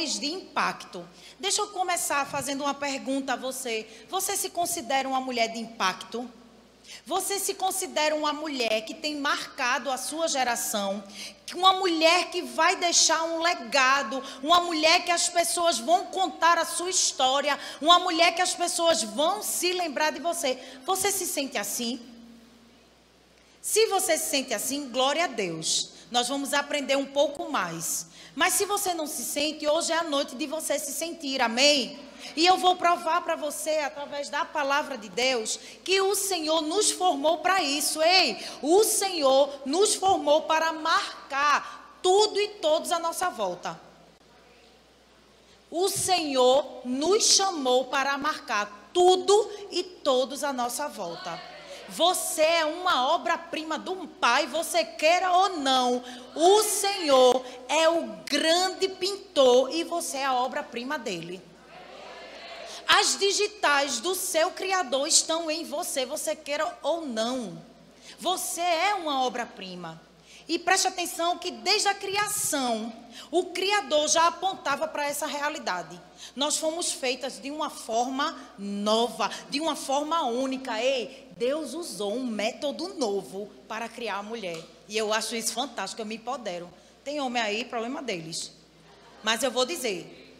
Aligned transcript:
mulheres 0.00 0.18
de 0.18 0.26
impacto. 0.26 1.06
Deixa 1.38 1.60
eu 1.60 1.68
começar 1.68 2.26
fazendo 2.26 2.62
uma 2.62 2.74
pergunta 2.74 3.34
a 3.34 3.36
você. 3.36 3.86
Você 4.08 4.36
se 4.36 4.50
considera 4.50 5.08
uma 5.08 5.20
mulher 5.20 5.48
de 5.48 5.58
impacto? 5.58 6.28
Você 7.06 7.38
se 7.38 7.54
considera 7.54 8.14
uma 8.14 8.32
mulher 8.32 8.84
que 8.84 8.94
tem 8.94 9.16
marcado 9.16 9.90
a 9.90 9.96
sua 9.96 10.26
geração, 10.26 11.04
uma 11.54 11.74
mulher 11.74 12.30
que 12.30 12.42
vai 12.42 12.76
deixar 12.76 13.22
um 13.24 13.42
legado, 13.42 14.22
uma 14.42 14.60
mulher 14.60 15.04
que 15.04 15.10
as 15.10 15.28
pessoas 15.28 15.78
vão 15.78 16.06
contar 16.06 16.58
a 16.58 16.64
sua 16.64 16.90
história, 16.90 17.58
uma 17.80 17.98
mulher 18.00 18.34
que 18.34 18.42
as 18.42 18.54
pessoas 18.54 19.02
vão 19.02 19.42
se 19.42 19.72
lembrar 19.72 20.10
de 20.10 20.20
você. 20.20 20.58
Você 20.84 21.12
se 21.12 21.26
sente 21.26 21.56
assim? 21.56 22.00
Se 23.62 23.86
você 23.86 24.18
se 24.18 24.30
sente 24.30 24.54
assim, 24.54 24.88
glória 24.90 25.24
a 25.24 25.28
Deus. 25.28 25.99
Nós 26.10 26.28
vamos 26.28 26.52
aprender 26.52 26.96
um 26.96 27.06
pouco 27.06 27.50
mais. 27.50 28.06
Mas 28.34 28.54
se 28.54 28.64
você 28.64 28.94
não 28.94 29.06
se 29.06 29.24
sente, 29.24 29.66
hoje 29.66 29.92
é 29.92 29.98
a 29.98 30.04
noite 30.04 30.34
de 30.34 30.46
você 30.46 30.78
se 30.78 30.92
sentir, 30.92 31.40
amém? 31.40 31.98
E 32.36 32.46
eu 32.46 32.56
vou 32.56 32.76
provar 32.76 33.22
para 33.22 33.36
você, 33.36 33.78
através 33.78 34.28
da 34.28 34.44
palavra 34.44 34.98
de 34.98 35.08
Deus, 35.08 35.58
que 35.84 36.00
o 36.00 36.14
Senhor 36.14 36.62
nos 36.62 36.90
formou 36.90 37.38
para 37.38 37.62
isso. 37.62 38.02
Ei, 38.02 38.38
o 38.62 38.84
Senhor 38.84 39.50
nos 39.64 39.94
formou 39.94 40.42
para 40.42 40.72
marcar 40.72 41.98
tudo 42.02 42.40
e 42.40 42.48
todos 42.48 42.92
à 42.92 42.98
nossa 42.98 43.30
volta. 43.30 43.80
O 45.70 45.88
Senhor 45.88 46.82
nos 46.84 47.24
chamou 47.24 47.84
para 47.84 48.18
marcar 48.18 48.90
tudo 48.92 49.50
e 49.70 49.82
todos 49.82 50.42
à 50.42 50.52
nossa 50.52 50.88
volta. 50.88 51.40
Você 51.90 52.42
é 52.42 52.64
uma 52.64 53.08
obra-prima 53.12 53.78
de 53.78 53.90
um 53.90 54.06
pai, 54.06 54.46
você 54.46 54.84
queira 54.84 55.32
ou 55.32 55.58
não. 55.58 56.02
O 56.34 56.62
Senhor 56.62 57.44
é 57.68 57.88
o 57.88 58.06
grande 58.24 58.88
pintor 58.88 59.72
e 59.74 59.82
você 59.82 60.18
é 60.18 60.24
a 60.24 60.34
obra-prima 60.34 60.98
dele. 60.98 61.42
As 62.86 63.18
digitais 63.18 64.00
do 64.00 64.14
seu 64.14 64.50
Criador 64.50 65.06
estão 65.06 65.50
em 65.50 65.64
você, 65.64 66.04
você 66.04 66.34
queira 66.34 66.76
ou 66.82 67.06
não. 67.06 67.60
Você 68.18 68.60
é 68.60 68.94
uma 68.94 69.24
obra-prima. 69.24 70.00
E 70.50 70.58
preste 70.58 70.88
atenção 70.88 71.38
que 71.38 71.52
desde 71.52 71.86
a 71.86 71.94
criação, 71.94 72.92
o 73.30 73.44
Criador 73.44 74.08
já 74.08 74.26
apontava 74.26 74.88
para 74.88 75.06
essa 75.06 75.24
realidade. 75.24 76.00
Nós 76.34 76.56
fomos 76.56 76.90
feitas 76.90 77.40
de 77.40 77.52
uma 77.52 77.70
forma 77.70 78.36
nova, 78.58 79.30
de 79.48 79.60
uma 79.60 79.76
forma 79.76 80.24
única. 80.24 80.82
Ei, 80.82 81.28
Deus 81.36 81.72
usou 81.72 82.16
um 82.16 82.26
método 82.26 82.94
novo 82.94 83.48
para 83.68 83.88
criar 83.88 84.16
a 84.16 84.22
mulher. 84.24 84.60
E 84.88 84.98
eu 84.98 85.12
acho 85.12 85.36
isso 85.36 85.52
fantástico, 85.52 86.02
eu 86.02 86.06
me 86.06 86.16
empodero. 86.16 86.68
Tem 87.04 87.20
homem 87.20 87.40
aí, 87.40 87.64
problema 87.64 88.02
deles. 88.02 88.50
Mas 89.22 89.44
eu 89.44 89.52
vou 89.52 89.64
dizer, 89.64 90.34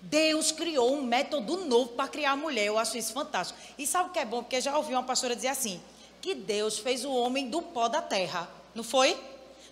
Deus 0.00 0.50
criou 0.50 0.96
um 0.96 1.04
método 1.04 1.58
novo 1.58 1.90
para 1.90 2.08
criar 2.08 2.32
a 2.32 2.36
mulher. 2.36 2.64
Eu 2.64 2.76
acho 2.76 2.98
isso 2.98 3.12
fantástico. 3.12 3.56
E 3.78 3.86
sabe 3.86 4.08
o 4.08 4.12
que 4.12 4.18
é 4.18 4.24
bom? 4.24 4.42
Porque 4.42 4.60
já 4.60 4.76
ouvi 4.76 4.92
uma 4.94 5.04
pastora 5.04 5.36
dizer 5.36 5.46
assim: 5.46 5.80
que 6.20 6.34
Deus 6.34 6.76
fez 6.76 7.04
o 7.04 7.12
homem 7.12 7.48
do 7.48 7.62
pó 7.62 7.86
da 7.86 8.02
terra. 8.02 8.50
Não 8.74 8.82
foi? 8.82 9.16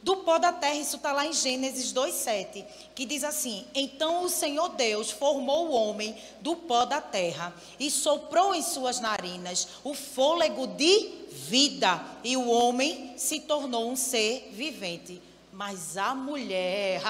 Do 0.03 0.17
pó 0.17 0.37
da 0.37 0.53
terra, 0.53 0.75
isso 0.75 0.97
está 0.97 1.13
lá 1.13 1.25
em 1.25 1.33
Gênesis 1.33 1.93
2,7, 1.93 2.65
que 2.93 3.07
diz 3.07 3.23
assim: 3.23 3.65
Então 3.73 4.25
o 4.25 4.29
Senhor 4.29 4.71
Deus 4.71 5.13
formou 5.13 5.69
o 5.69 5.73
homem 5.73 6.21
do 6.41 6.57
pó 6.57 6.85
da 6.85 7.01
terra 7.01 7.55
e 7.79 7.89
soprou 7.89 8.53
em 8.53 8.63
suas 8.63 8.99
narinas 8.99 9.69
o 9.85 9.95
fôlego 9.95 10.67
de 10.67 11.09
vida, 11.31 12.05
e 12.25 12.37
o 12.37 12.49
homem 12.49 13.15
se 13.17 13.41
tornou 13.41 13.91
um 13.91 13.97
ser 13.97 14.51
vivente. 14.53 15.23
Mas 15.53 15.97
a 15.97 16.15
mulher, 16.15 17.01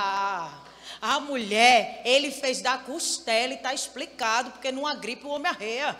a 1.00 1.18
mulher, 1.20 2.02
ele 2.04 2.30
fez 2.30 2.60
da 2.60 2.76
costela 2.76 3.54
e 3.54 3.56
está 3.56 3.72
explicado, 3.72 4.50
porque 4.50 4.70
numa 4.70 4.94
gripe 4.94 5.26
o 5.26 5.30
homem 5.30 5.50
arreia. 5.50 5.98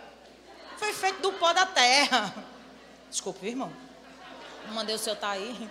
Foi 0.76 0.92
feito 0.92 1.22
do 1.22 1.32
pó 1.34 1.54
da 1.54 1.64
terra. 1.64 2.34
Desculpe, 3.08 3.46
irmão. 3.46 3.72
Não 4.66 4.74
mandei 4.74 4.94
o 4.94 4.98
seu 4.98 5.14
estar 5.14 5.28
tá 5.28 5.32
aí. 5.32 5.70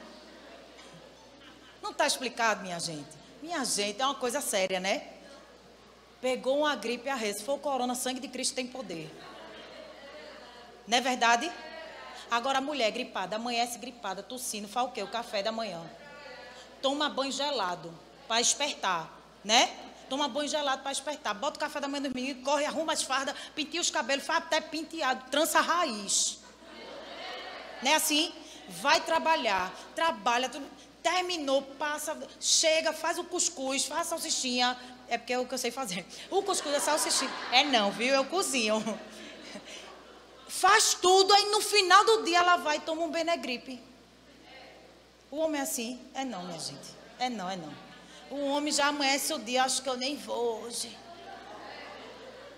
Não 1.81 1.91
está 1.91 2.05
explicado, 2.05 2.61
minha 2.61 2.79
gente. 2.79 3.09
Minha 3.41 3.63
gente, 3.65 4.01
é 4.01 4.05
uma 4.05 4.15
coisa 4.15 4.41
séria, 4.41 4.79
né? 4.79 5.07
Pegou 6.21 6.59
uma 6.59 6.75
gripe 6.75 7.07
e 7.07 7.09
arreia. 7.09 7.33
Se 7.33 7.43
for 7.43 7.57
corona, 7.57 7.95
sangue 7.95 8.19
de 8.19 8.27
Cristo 8.27 8.53
tem 8.53 8.67
poder. 8.67 9.11
Não 10.87 10.97
é 10.97 11.01
verdade? 11.01 11.51
Agora 12.29 12.59
a 12.59 12.61
mulher 12.61 12.91
gripada, 12.91 13.35
amanhece 13.35 13.77
gripada, 13.77 14.21
tossindo, 14.21 14.67
faz 14.67 14.87
o 14.87 14.91
quê? 14.91 15.01
O 15.01 15.07
café 15.07 15.41
da 15.41 15.51
manhã. 15.51 15.81
Toma 16.81 17.09
banho 17.09 17.31
gelado 17.31 17.93
para 18.27 18.39
espertar 18.39 19.21
né? 19.43 19.73
Toma 20.09 20.27
banho 20.27 20.47
gelado 20.47 20.81
para 20.81 20.91
despertar. 20.91 21.33
Bota 21.33 21.57
o 21.57 21.59
café 21.59 21.79
da 21.79 21.87
manhã 21.87 22.09
no 22.09 22.15
menino, 22.15 22.41
corre, 22.43 22.65
arruma 22.65 22.93
as 22.93 23.01
fardas, 23.01 23.35
pintia 23.55 23.79
os 23.79 23.89
cabelos, 23.89 24.25
faz 24.25 24.43
até 24.43 24.59
penteado, 24.59 25.29
trança 25.29 25.59
a 25.59 25.61
raiz. 25.61 26.39
Não 27.81 27.91
é 27.91 27.95
assim? 27.95 28.31
Vai 28.67 29.01
trabalhar, 29.01 29.73
trabalha, 29.95 30.51
terminou, 31.01 31.61
passa, 31.61 32.17
chega, 32.39 32.93
faz 32.93 33.17
o 33.17 33.23
cuscuz, 33.23 33.85
faz 33.85 34.01
a 34.01 34.09
salsichinha. 34.11 34.77
É 35.07 35.17
porque 35.17 35.33
é 35.33 35.39
o 35.39 35.45
que 35.45 35.53
eu 35.53 35.57
sei 35.57 35.71
fazer. 35.71 36.05
O 36.29 36.41
cuscuz 36.41 36.73
é 36.73 36.79
salsichinha. 36.79 37.31
É 37.51 37.63
não, 37.63 37.91
viu? 37.91 38.13
Eu 38.13 38.25
cozinho. 38.25 38.81
Faz 40.47 40.93
tudo, 40.93 41.33
aí 41.33 41.49
no 41.49 41.61
final 41.61 42.05
do 42.05 42.23
dia 42.23 42.39
ela 42.39 42.57
vai 42.57 42.77
e 42.77 42.81
toma 42.81 43.03
um 43.03 43.09
Benegripe. 43.09 43.81
O 45.31 45.37
homem 45.37 45.59
é 45.59 45.63
assim? 45.63 45.99
É 46.13 46.25
não, 46.25 46.43
minha 46.43 46.59
gente. 46.59 46.89
É 47.17 47.29
não, 47.29 47.49
é 47.49 47.55
não. 47.55 47.73
O 48.29 48.47
homem 48.47 48.71
já 48.71 48.87
amanhece 48.87 49.33
o 49.33 49.39
dia, 49.39 49.63
acho 49.63 49.81
que 49.81 49.89
eu 49.89 49.95
nem 49.95 50.17
vou 50.17 50.63
hoje. 50.63 50.97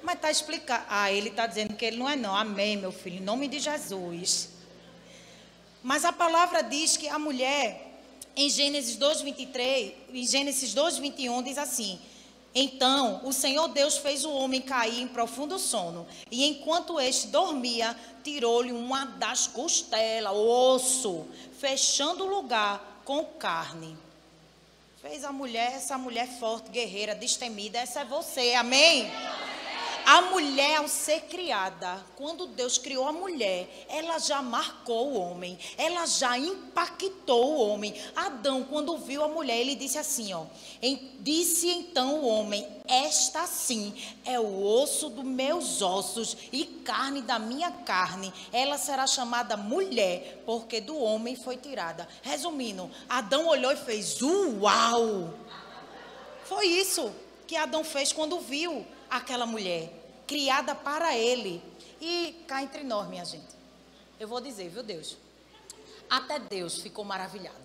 Mas 0.01 0.15
está 0.15 0.29
explicado. 0.29 0.85
Ah, 0.89 1.11
ele 1.11 1.29
está 1.29 1.47
dizendo 1.47 1.75
que 1.75 1.85
ele 1.85 1.97
não 1.97 2.09
é 2.09 2.15
não. 2.15 2.35
Amém, 2.35 2.77
meu 2.77 2.91
filho, 2.91 3.17
em 3.17 3.21
nome 3.21 3.47
de 3.47 3.59
Jesus. 3.59 4.49
Mas 5.81 6.03
a 6.03 6.11
palavra 6.11 6.61
diz 6.61 6.97
que 6.97 7.07
a 7.07 7.19
mulher, 7.19 7.92
em 8.35 8.49
Gênesis 8.49 8.97
2:23, 8.97 9.93
em 10.13 10.25
Gênesis 10.25 10.73
2:21 10.73 11.43
diz 11.43 11.57
assim: 11.57 11.99
então 12.55 13.21
o 13.23 13.33
Senhor 13.33 13.67
Deus 13.69 13.97
fez 13.97 14.23
o 14.23 14.31
homem 14.31 14.61
cair 14.61 15.01
em 15.01 15.07
profundo 15.07 15.57
sono, 15.57 16.05
e 16.29 16.45
enquanto 16.45 16.99
este 16.99 17.27
dormia, 17.27 17.97
tirou-lhe 18.23 18.71
uma 18.71 19.05
das 19.05 19.47
costelas, 19.47 20.33
osso, 20.33 21.25
fechando 21.59 22.23
o 22.23 22.29
lugar 22.29 23.01
com 23.03 23.25
carne. 23.25 23.97
Fez 25.01 25.23
a 25.25 25.31
mulher, 25.31 25.73
essa 25.73 25.97
mulher 25.97 26.27
forte, 26.39 26.69
guerreira, 26.69 27.15
destemida, 27.15 27.79
essa 27.79 28.01
é 28.01 28.05
você, 28.05 28.53
amém? 28.53 29.11
A 30.05 30.21
mulher, 30.23 30.77
ao 30.77 30.87
ser 30.87 31.21
criada, 31.21 32.03
quando 32.15 32.47
Deus 32.47 32.77
criou 32.77 33.07
a 33.07 33.13
mulher, 33.13 33.85
ela 33.87 34.19
já 34.19 34.41
marcou 34.41 35.13
o 35.13 35.19
homem, 35.19 35.57
ela 35.77 36.05
já 36.05 36.37
impactou 36.37 37.53
o 37.53 37.67
homem. 37.69 37.93
Adão, 38.15 38.63
quando 38.63 38.97
viu 38.97 39.23
a 39.23 39.27
mulher, 39.27 39.57
ele 39.57 39.75
disse 39.75 39.97
assim: 39.97 40.33
ó, 40.33 40.45
disse 41.19 41.69
então 41.69 42.15
o 42.15 42.27
homem: 42.27 42.67
Esta 42.85 43.47
sim 43.47 43.93
é 44.25 44.39
o 44.39 44.63
osso 44.63 45.09
dos 45.09 45.23
meus 45.23 45.81
ossos 45.81 46.35
e 46.51 46.65
carne 46.65 47.21
da 47.21 47.39
minha 47.39 47.71
carne. 47.71 48.33
Ela 48.51 48.77
será 48.77 49.07
chamada 49.07 49.55
mulher, 49.55 50.43
porque 50.45 50.81
do 50.81 50.97
homem 50.97 51.35
foi 51.35 51.55
tirada. 51.55 52.07
Resumindo, 52.21 52.91
Adão 53.07 53.47
olhou 53.47 53.71
e 53.71 53.77
fez: 53.77 54.21
Uau! 54.21 55.33
Foi 56.43 56.67
isso 56.67 57.09
que 57.47 57.55
Adão 57.55 57.83
fez 57.83 58.11
quando 58.11 58.39
viu 58.39 58.85
aquela 59.17 59.45
mulher, 59.45 59.91
criada 60.27 60.73
para 60.73 61.17
ele. 61.17 61.61
E 62.01 62.43
cá 62.47 62.63
entre 62.63 62.83
nós, 62.83 63.07
minha 63.07 63.23
gente, 63.23 63.55
eu 64.19 64.27
vou 64.27 64.41
dizer, 64.41 64.69
viu, 64.69 64.83
Deus? 64.83 65.17
Até 66.09 66.39
Deus 66.39 66.79
ficou 66.79 67.05
maravilhado. 67.05 67.63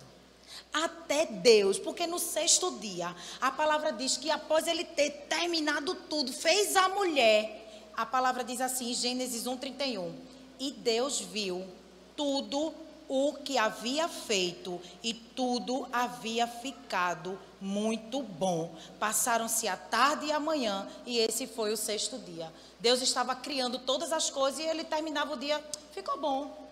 Até 0.73 1.25
Deus, 1.25 1.77
porque 1.79 2.07
no 2.07 2.19
sexto 2.19 2.79
dia, 2.79 3.15
a 3.41 3.51
palavra 3.51 3.91
diz 3.91 4.17
que 4.17 4.29
após 4.29 4.67
ele 4.67 4.83
ter 4.83 5.09
terminado 5.27 5.95
tudo, 5.95 6.31
fez 6.31 6.75
a 6.75 6.89
mulher. 6.89 7.89
A 7.95 8.05
palavra 8.05 8.43
diz 8.43 8.61
assim, 8.61 8.93
Gênesis 8.93 9.45
1:31. 9.45 10.13
E 10.59 10.71
Deus 10.71 11.19
viu 11.19 11.67
tudo 12.15 12.73
o 13.09 13.33
que 13.33 13.57
havia 13.57 14.07
feito 14.07 14.79
e 15.03 15.15
tudo 15.15 15.87
havia 15.91 16.47
ficado 16.47 17.39
muito 17.59 18.21
bom. 18.21 18.75
Passaram-se 18.99 19.67
a 19.67 19.75
tarde 19.75 20.27
e 20.27 20.31
a 20.31 20.39
manhã 20.39 20.87
e 21.07 21.17
esse 21.17 21.47
foi 21.47 21.73
o 21.73 21.77
sexto 21.77 22.19
dia. 22.19 22.53
Deus 22.79 23.01
estava 23.01 23.35
criando 23.35 23.79
todas 23.79 24.13
as 24.13 24.29
coisas 24.29 24.59
e 24.59 24.63
ele 24.63 24.83
terminava 24.83 25.33
o 25.33 25.37
dia, 25.37 25.61
ficou 25.91 26.19
bom. 26.19 26.69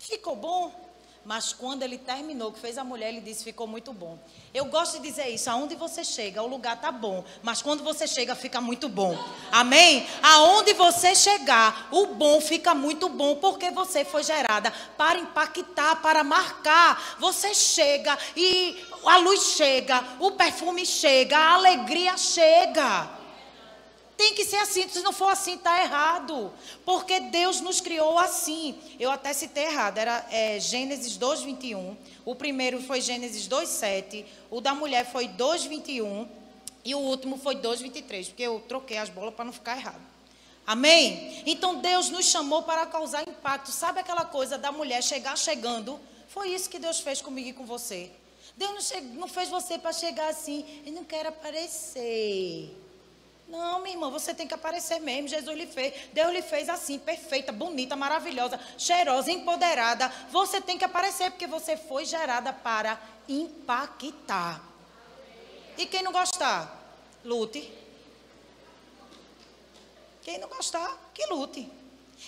Ficou 0.00 0.34
bom. 0.34 0.89
Mas 1.24 1.52
quando 1.52 1.82
ele 1.82 1.98
terminou, 1.98 2.50
que 2.50 2.58
fez 2.58 2.78
a 2.78 2.84
mulher, 2.84 3.08
ele 3.10 3.20
disse: 3.20 3.44
ficou 3.44 3.66
muito 3.66 3.92
bom. 3.92 4.18
Eu 4.54 4.64
gosto 4.64 4.98
de 4.98 5.08
dizer 5.08 5.28
isso: 5.28 5.50
aonde 5.50 5.74
você 5.74 6.02
chega, 6.02 6.42
o 6.42 6.46
lugar 6.46 6.80
tá 6.80 6.90
bom. 6.90 7.22
Mas 7.42 7.60
quando 7.60 7.84
você 7.84 8.06
chega, 8.06 8.34
fica 8.34 8.60
muito 8.60 8.88
bom. 8.88 9.16
Amém? 9.52 10.06
Aonde 10.22 10.72
você 10.72 11.14
chegar, 11.14 11.88
o 11.90 12.06
bom 12.06 12.40
fica 12.40 12.74
muito 12.74 13.08
bom, 13.08 13.36
porque 13.36 13.70
você 13.70 14.04
foi 14.04 14.22
gerada 14.22 14.72
para 14.96 15.18
impactar, 15.18 15.96
para 15.96 16.24
marcar. 16.24 17.16
Você 17.20 17.54
chega 17.54 18.18
e 18.34 18.82
a 19.04 19.18
luz 19.18 19.54
chega, 19.56 20.02
o 20.18 20.32
perfume 20.32 20.86
chega, 20.86 21.36
a 21.36 21.54
alegria 21.54 22.16
chega. 22.16 23.19
Tem 24.20 24.34
que 24.34 24.44
ser 24.44 24.56
assim, 24.56 24.86
se 24.86 25.00
não 25.00 25.14
for 25.14 25.30
assim, 25.30 25.54
está 25.54 25.82
errado. 25.82 26.52
Porque 26.84 27.20
Deus 27.20 27.62
nos 27.62 27.80
criou 27.80 28.18
assim. 28.18 28.78
Eu 28.98 29.10
até 29.10 29.32
citei 29.32 29.64
errado, 29.64 29.96
era 29.96 30.26
é, 30.30 30.60
Gênesis 30.60 31.16
2, 31.16 31.40
21. 31.40 31.96
O 32.26 32.34
primeiro 32.34 32.82
foi 32.82 33.00
Gênesis 33.00 33.46
2, 33.46 33.66
7. 33.66 34.26
O 34.50 34.60
da 34.60 34.74
mulher 34.74 35.10
foi 35.10 35.26
2, 35.26 35.64
21. 35.64 36.28
E 36.84 36.94
o 36.94 36.98
último 36.98 37.38
foi 37.38 37.54
2, 37.54 37.80
23. 37.80 38.28
Porque 38.28 38.42
eu 38.42 38.62
troquei 38.68 38.98
as 38.98 39.08
bolas 39.08 39.32
para 39.32 39.46
não 39.46 39.54
ficar 39.54 39.78
errado. 39.78 40.02
Amém? 40.66 41.42
Então 41.46 41.76
Deus 41.76 42.10
nos 42.10 42.26
chamou 42.26 42.62
para 42.62 42.84
causar 42.84 43.26
impacto. 43.26 43.72
Sabe 43.72 44.00
aquela 44.00 44.26
coisa 44.26 44.58
da 44.58 44.70
mulher 44.70 45.02
chegar 45.02 45.34
chegando? 45.38 45.98
Foi 46.28 46.50
isso 46.50 46.68
que 46.68 46.78
Deus 46.78 47.00
fez 47.00 47.22
comigo 47.22 47.48
e 47.48 47.52
com 47.54 47.64
você. 47.64 48.10
Deus 48.54 48.92
não, 48.92 49.02
não 49.20 49.28
fez 49.28 49.48
você 49.48 49.78
para 49.78 49.94
chegar 49.94 50.28
assim. 50.28 50.82
Eu 50.84 50.92
não 50.92 51.04
quero 51.04 51.30
aparecer. 51.30 52.79
Não, 53.50 53.80
minha 53.80 53.96
irmã, 53.96 54.08
você 54.08 54.32
tem 54.32 54.46
que 54.46 54.54
aparecer 54.54 55.00
mesmo. 55.00 55.26
Jesus 55.26 55.58
lhe 55.58 55.66
fez. 55.66 55.92
Deus 56.12 56.32
lhe 56.32 56.40
fez 56.40 56.68
assim, 56.68 57.00
perfeita, 57.00 57.50
bonita, 57.50 57.96
maravilhosa, 57.96 58.60
cheirosa, 58.78 59.32
empoderada. 59.32 60.08
Você 60.30 60.60
tem 60.60 60.78
que 60.78 60.84
aparecer 60.84 61.32
porque 61.32 61.48
você 61.48 61.76
foi 61.76 62.04
gerada 62.04 62.52
para 62.52 63.00
impactar. 63.28 64.62
E 65.76 65.84
quem 65.84 66.00
não 66.00 66.12
gostar, 66.12 66.80
lute. 67.24 67.72
Quem 70.22 70.38
não 70.38 70.48
gostar, 70.48 71.10
que 71.12 71.26
lute. 71.26 71.68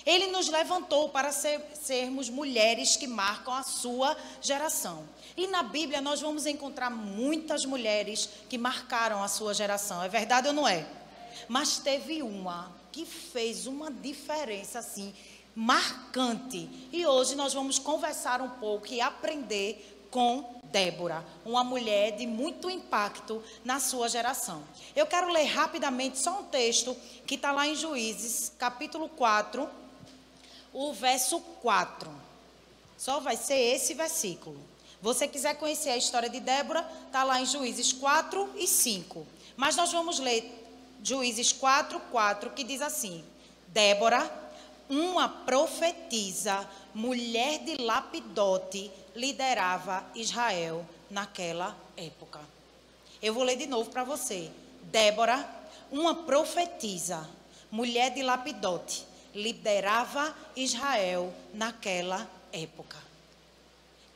Ele 0.04 0.26
nos 0.28 0.48
levantou 0.48 1.10
para 1.10 1.30
ser, 1.30 1.60
sermos 1.80 2.28
mulheres 2.28 2.96
que 2.96 3.06
marcam 3.06 3.54
a 3.54 3.62
sua 3.62 4.16
geração. 4.40 5.06
E 5.36 5.46
na 5.46 5.62
Bíblia 5.62 6.00
nós 6.00 6.20
vamos 6.20 6.46
encontrar 6.46 6.90
muitas 6.90 7.64
mulheres 7.64 8.28
que 8.48 8.58
marcaram 8.58 9.22
a 9.22 9.28
sua 9.28 9.54
geração. 9.54 10.02
É 10.02 10.08
verdade 10.08 10.48
ou 10.48 10.54
não 10.54 10.66
é? 10.66 10.84
Mas 11.48 11.78
teve 11.78 12.22
uma 12.22 12.72
que 12.90 13.06
fez 13.06 13.66
uma 13.66 13.90
diferença 13.90 14.78
assim 14.78 15.14
marcante. 15.54 16.68
E 16.92 17.06
hoje 17.06 17.34
nós 17.34 17.52
vamos 17.52 17.78
conversar 17.78 18.40
um 18.40 18.50
pouco 18.50 18.92
e 18.92 19.00
aprender 19.00 20.06
com 20.10 20.60
Débora, 20.64 21.24
uma 21.44 21.62
mulher 21.62 22.12
de 22.12 22.26
muito 22.26 22.70
impacto 22.70 23.42
na 23.64 23.78
sua 23.78 24.08
geração. 24.08 24.62
Eu 24.96 25.06
quero 25.06 25.30
ler 25.30 25.44
rapidamente 25.44 26.18
só 26.18 26.40
um 26.40 26.44
texto 26.44 26.96
que 27.26 27.34
está 27.34 27.52
lá 27.52 27.66
em 27.66 27.74
Juízes, 27.74 28.52
capítulo 28.58 29.08
4, 29.10 29.68
o 30.72 30.92
verso 30.92 31.40
4. 31.60 32.10
Só 32.96 33.20
vai 33.20 33.36
ser 33.36 33.58
esse 33.58 33.94
versículo. 33.94 34.58
Você 35.02 35.26
quiser 35.26 35.54
conhecer 35.56 35.90
a 35.90 35.96
história 35.96 36.30
de 36.30 36.40
Débora, 36.40 36.88
está 37.06 37.24
lá 37.24 37.40
em 37.40 37.46
Juízes 37.46 37.92
4 37.92 38.52
e 38.56 38.66
5. 38.66 39.26
Mas 39.56 39.76
nós 39.76 39.92
vamos 39.92 40.18
ler 40.18 40.61
Juízes 41.02 41.52
4, 41.52 41.98
4, 41.98 42.50
que 42.50 42.62
diz 42.62 42.80
assim: 42.80 43.24
Débora, 43.68 44.30
uma 44.88 45.28
profetisa, 45.28 46.68
mulher 46.94 47.60
de 47.60 47.76
Lapidote, 47.82 48.90
liderava 49.14 50.04
Israel 50.14 50.86
naquela 51.10 51.76
época. 51.96 52.40
Eu 53.20 53.34
vou 53.34 53.42
ler 53.42 53.56
de 53.56 53.66
novo 53.66 53.90
para 53.90 54.04
você. 54.04 54.50
Débora, 54.84 55.48
uma 55.90 56.14
profetisa, 56.14 57.28
mulher 57.70 58.10
de 58.10 58.22
Lapidote, 58.22 59.04
liderava 59.34 60.34
Israel 60.54 61.32
naquela 61.54 62.28
época. 62.52 62.98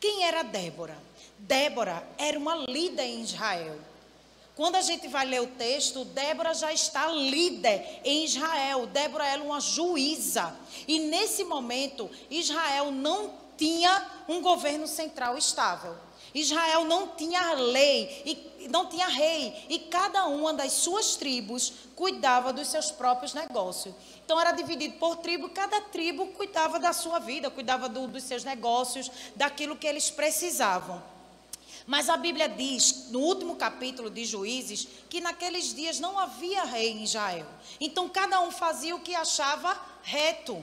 Quem 0.01 0.25
era 0.25 0.43
Débora? 0.43 0.97
Débora 1.39 2.07
era 2.19 2.39
uma 2.39 2.55
líder 2.55 3.05
em 3.05 3.23
Israel. 3.23 3.79
Quando 4.57 4.77
a 4.77 4.81
gente 4.81 5.07
vai 5.07 5.27
ler 5.27 5.43
o 5.43 5.49
texto, 5.49 6.03
Débora 6.07 6.55
já 6.55 6.73
está 6.73 7.09
líder 7.09 8.01
em 8.03 8.25
Israel. 8.25 8.87
Débora 8.87 9.27
era 9.27 9.43
uma 9.43 9.61
juíza. 9.61 10.57
E 10.89 10.99
nesse 10.99 11.45
momento, 11.45 12.11
Israel 12.31 12.91
não 12.91 13.35
tinha 13.55 14.07
um 14.27 14.41
governo 14.41 14.87
central 14.87 15.37
estável. 15.37 15.95
Israel 16.35 16.87
não 16.87 17.09
tinha 17.09 17.53
lei 17.53 18.23
e 18.25 18.69
não 18.69 18.87
tinha 18.87 19.07
rei, 19.09 19.67
e 19.69 19.79
cada 19.79 20.25
uma 20.27 20.53
das 20.53 20.73
suas 20.73 21.17
tribos 21.17 21.73
cuidava 21.95 22.53
dos 22.53 22.69
seus 22.69 22.91
próprios 22.91 23.33
negócios. 23.33 23.95
Então 24.25 24.41
era 24.41 24.53
dividido 24.53 24.99
por 24.99 25.17
tribo, 25.17 25.51
cada 25.51 25.81
tribo 25.83 26.27
cuidava 26.29 26.81
da 26.81 26.93
sua 26.93 27.19
vida, 27.19 27.51
cuidava 27.51 27.89
do, 27.89 28.09
dos 28.09 28.25
seus 28.25 28.43
negócios, 28.43 29.11
daquilo 29.37 29.77
que 29.77 29.87
eles 29.87 30.11
precisavam. 30.11 31.03
Mas 31.87 32.09
a 32.09 32.17
Bíblia 32.17 32.49
diz, 32.49 33.09
no 33.11 33.21
último 33.21 33.55
capítulo 33.55 34.11
de 34.11 34.25
Juízes, 34.25 34.89
que 35.09 35.21
naqueles 35.21 35.73
dias 35.73 36.01
não 36.01 36.19
havia 36.19 36.65
rei 36.65 36.91
em 36.91 37.05
Israel. 37.05 37.47
Então 37.81 38.09
cada 38.09 38.41
um 38.41 38.51
fazia 38.51 38.97
o 38.97 39.01
que 39.01 39.15
achava 39.15 39.81
reto. 40.03 40.63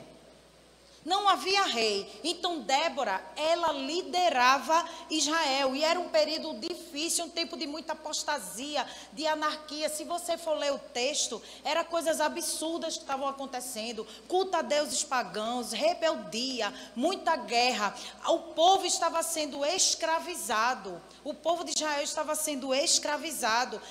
Não 1.06 1.28
havia 1.28 1.64
rei. 1.66 2.10
Então 2.24 2.62
Débora, 2.62 3.24
ela 3.36 3.72
liderava 3.74 4.88
Israel. 5.10 5.76
E 5.76 5.84
era 5.84 6.00
um 6.00 6.10
período 6.10 6.54
difícil, 6.60 7.26
um 7.26 7.30
tempo 7.30 7.58
de 7.58 7.68
muita 7.68 7.94
apostasia, 7.94 8.86
de 9.12 9.28
anarquia. 9.28 9.90
Se 9.90 10.04
você 10.04 10.38
for 10.38 10.58
ler 10.58 10.72
o 10.72 10.80
texto, 10.80 11.42
eram 11.64 11.84
coisas 11.86 12.22
absurdas 12.22 12.96
que 12.96 13.04
estavam 13.04 13.28
acontecendo. 13.28 14.08
Culto 14.28 14.56
a 14.56 14.62
deuses 14.62 15.04
pagãos, 15.04 15.72
rebeldia, 15.72 16.74
muita 16.96 17.36
guerra. 17.36 17.94
O 18.28 18.40
povo 18.54 18.86
estava 18.86 19.22
sendo 19.24 19.66
escravizado. 19.66 21.02
O 21.24 21.34
povo 21.34 21.64
de 21.64 21.72
Israel 21.72 22.04
estava 22.04 22.36
sendo 22.36 22.74
escravizado. 22.74 23.82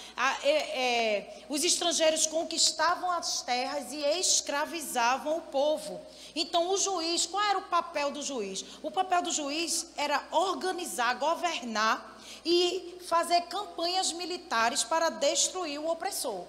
É, 0.43 0.49
é, 0.51 1.45
os 1.49 1.63
estrangeiros 1.65 2.27
conquistavam 2.27 3.11
as 3.11 3.43
terras 3.43 3.93
e 3.93 3.99
escravizavam 4.19 5.39
o 5.39 5.43
povo. 5.43 6.01
Então, 6.35 6.71
o 6.71 6.79
juiz, 6.79 7.02
qual 7.27 7.43
era 7.43 7.59
o 7.59 7.63
papel 7.63 8.11
do 8.11 8.23
juiz? 8.23 8.65
O 8.83 8.91
papel 8.91 9.23
do 9.23 9.31
juiz 9.31 9.87
era 9.97 10.23
organizar, 10.31 11.15
governar 11.15 12.19
e 12.45 12.99
fazer 13.07 13.43
campanhas 13.43 14.13
militares 14.13 14.85
para 14.85 15.11
destruir 15.11 15.79
o 15.79 15.89
opressor. 15.89 16.45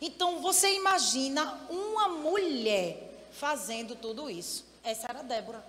Então, 0.00 0.40
você 0.40 0.74
imagina 0.74 1.60
uma 1.70 2.08
mulher 2.08 3.28
fazendo 3.32 3.94
tudo 3.94 4.28
isso. 4.28 4.64
Essa 4.82 5.08
era 5.08 5.22
Débora. 5.22 5.64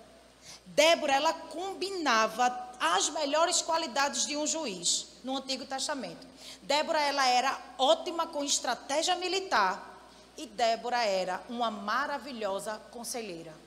Débora, 0.66 1.14
ela 1.14 1.32
combinava 1.32 2.74
as 2.80 3.08
melhores 3.10 3.62
qualidades 3.62 4.26
de 4.26 4.36
um 4.36 4.46
juiz 4.46 5.06
no 5.22 5.36
Antigo 5.36 5.64
Testamento. 5.64 6.26
Débora, 6.62 7.00
ela 7.00 7.26
era 7.28 7.58
ótima 7.78 8.26
com 8.26 8.42
estratégia 8.44 9.14
militar 9.16 9.94
e 10.36 10.46
Débora 10.46 11.04
era 11.04 11.40
uma 11.48 11.70
maravilhosa 11.70 12.80
conselheira. 12.90 13.63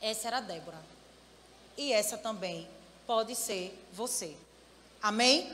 Essa 0.00 0.28
era 0.28 0.40
Débora. 0.40 0.80
E 1.76 1.92
essa 1.92 2.16
também 2.16 2.68
pode 3.06 3.34
ser 3.34 3.78
você. 3.92 4.36
Amém? 5.02 5.50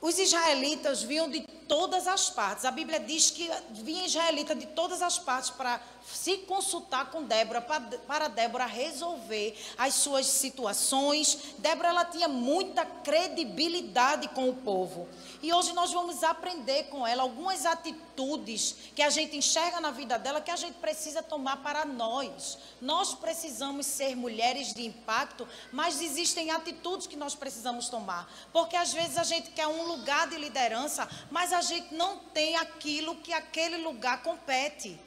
Os 0.00 0.18
israelitas 0.18 1.02
vinham 1.02 1.30
de 1.30 1.40
todas 1.68 2.06
as 2.06 2.30
partes. 2.30 2.64
A 2.64 2.70
Bíblia 2.70 3.00
diz 3.00 3.30
que 3.30 3.50
vinha 3.70 4.06
israelita 4.06 4.54
de 4.54 4.66
todas 4.66 5.02
as 5.02 5.18
partes 5.18 5.50
para 5.50 5.80
se 6.04 6.38
consultar 6.38 7.10
com 7.10 7.22
Débora, 7.22 7.60
para 7.60 8.28
Débora 8.28 8.66
resolver 8.66 9.56
as 9.78 9.94
suas 9.94 10.26
situações. 10.26 11.54
Débora 11.58 11.88
ela 11.88 12.04
tinha 12.04 12.28
muita 12.28 12.84
credibilidade 12.84 14.28
com 14.28 14.48
o 14.48 14.54
povo. 14.54 15.08
E 15.42 15.52
hoje 15.52 15.72
nós 15.72 15.92
vamos 15.92 16.22
aprender 16.22 16.84
com 16.84 17.06
ela 17.06 17.22
algumas 17.22 17.64
atitudes 17.66 18.76
que 18.94 19.02
a 19.02 19.10
gente 19.10 19.36
enxerga 19.36 19.80
na 19.80 19.90
vida 19.90 20.18
dela 20.18 20.40
que 20.40 20.50
a 20.50 20.56
gente 20.56 20.74
precisa 20.74 21.22
tomar 21.22 21.58
para 21.58 21.84
nós. 21.84 22.58
Nós 22.80 23.14
precisamos 23.14 23.86
ser 23.86 24.16
mulheres 24.16 24.74
de 24.74 24.84
impacto, 24.84 25.46
mas 25.72 26.00
existem 26.00 26.50
atitudes 26.50 27.06
que 27.06 27.16
nós 27.16 27.34
precisamos 27.34 27.88
tomar. 27.88 28.30
Porque 28.52 28.76
às 28.76 28.92
vezes 28.92 29.16
a 29.16 29.24
gente 29.24 29.50
quer 29.50 29.66
um 29.66 29.84
lugar 29.86 30.28
de 30.28 30.36
liderança, 30.36 31.08
mas 31.30 31.51
a 31.52 31.60
gente 31.60 31.94
não 31.94 32.18
tem 32.18 32.56
aquilo 32.56 33.16
que 33.16 33.32
aquele 33.32 33.76
lugar 33.78 34.22
compete. 34.22 34.98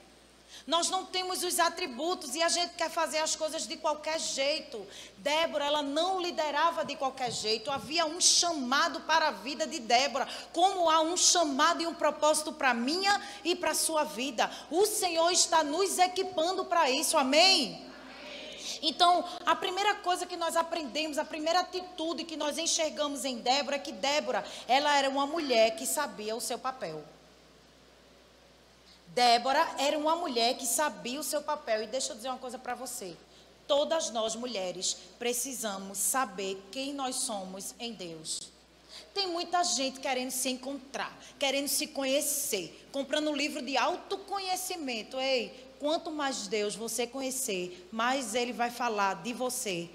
Nós 0.66 0.90
não 0.90 1.06
temos 1.06 1.44
os 1.44 1.60
atributos 1.60 2.34
e 2.34 2.42
a 2.42 2.50
gente 2.50 2.74
quer 2.74 2.90
fazer 2.90 3.20
as 3.20 3.36
coisas 3.36 3.68
de 3.68 3.78
qualquer 3.78 4.20
jeito. 4.20 4.86
Débora, 5.18 5.66
ela 5.66 5.84
não 5.84 6.20
liderava 6.20 6.84
de 6.84 6.96
qualquer 6.96 7.32
jeito. 7.32 7.70
Havia 7.70 8.06
um 8.06 8.20
chamado 8.20 9.02
para 9.02 9.28
a 9.28 9.32
vida 9.32 9.68
de 9.68 9.80
Débora, 9.80 10.28
como 10.52 10.90
há 10.90 11.02
um 11.02 11.16
chamado 11.16 11.84
e 11.84 11.88
um 11.88 11.94
propósito 11.94 12.52
para 12.52 12.72
a 12.72 12.74
minha 12.74 13.22
e 13.44 13.56
para 13.56 13.72
a 13.72 13.76
sua 13.76 14.04
vida. 14.04 14.50
O 14.72 14.86
Senhor 14.88 15.30
está 15.32 15.64
nos 15.64 16.00
equipando 16.00 16.66
para 16.66 16.90
isso. 16.90 17.16
Amém? 17.16 17.85
Então, 18.82 19.24
a 19.46 19.56
primeira 19.56 19.96
coisa 19.96 20.26
que 20.26 20.38
nós 20.38 20.56
aprendemos, 20.56 21.18
a 21.18 21.26
primeira 21.26 21.60
atitude 21.60 22.24
que 22.24 22.38
nós 22.38 22.58
enxergamos 22.58 23.26
em 23.26 23.38
Débora 23.38 23.78
é 23.78 23.80
que 23.80 23.92
Débora, 23.92 24.46
ela 24.68 24.98
era 24.98 25.10
uma 25.10 25.26
mulher 25.26 25.76
que 25.76 25.86
sabia 25.86 26.36
o 26.36 26.42
seu 26.42 26.58
papel. 26.58 27.04
Débora 29.08 29.66
era 29.78 29.98
uma 29.98 30.16
mulher 30.16 30.58
que 30.58 30.66
sabia 30.66 31.20
o 31.20 31.24
seu 31.24 31.42
papel. 31.42 31.84
E 31.84 31.88
deixa 31.88 32.12
eu 32.12 32.16
dizer 32.18 32.30
uma 32.30 32.38
coisa 32.38 32.60
para 32.60 32.76
você. 32.76 33.16
Todas 33.66 34.12
nós 34.12 34.36
mulheres 34.36 34.98
precisamos 35.18 35.98
saber 35.98 36.62
quem 36.72 36.94
nós 36.94 37.16
somos 37.16 37.74
em 37.80 37.94
Deus. 37.94 38.54
Tem 39.14 39.28
muita 39.28 39.64
gente 39.64 40.00
querendo 40.02 40.32
se 40.32 40.50
encontrar, 40.50 41.18
querendo 41.40 41.70
se 41.70 41.88
conhecer, 41.88 42.88
comprando 42.92 43.30
um 43.30 43.36
livro 43.36 43.62
de 43.62 43.78
autoconhecimento. 43.78 45.18
Ei, 45.18 45.65
quanto 45.80 46.12
mais 46.12 46.48
Deus 46.48 46.76
você 46.76 47.06
conhecer, 47.08 47.88
mais 47.92 48.36
Ele 48.36 48.54
vai 48.54 48.70
falar 48.70 49.16
de 49.16 49.34
você. 49.34 49.90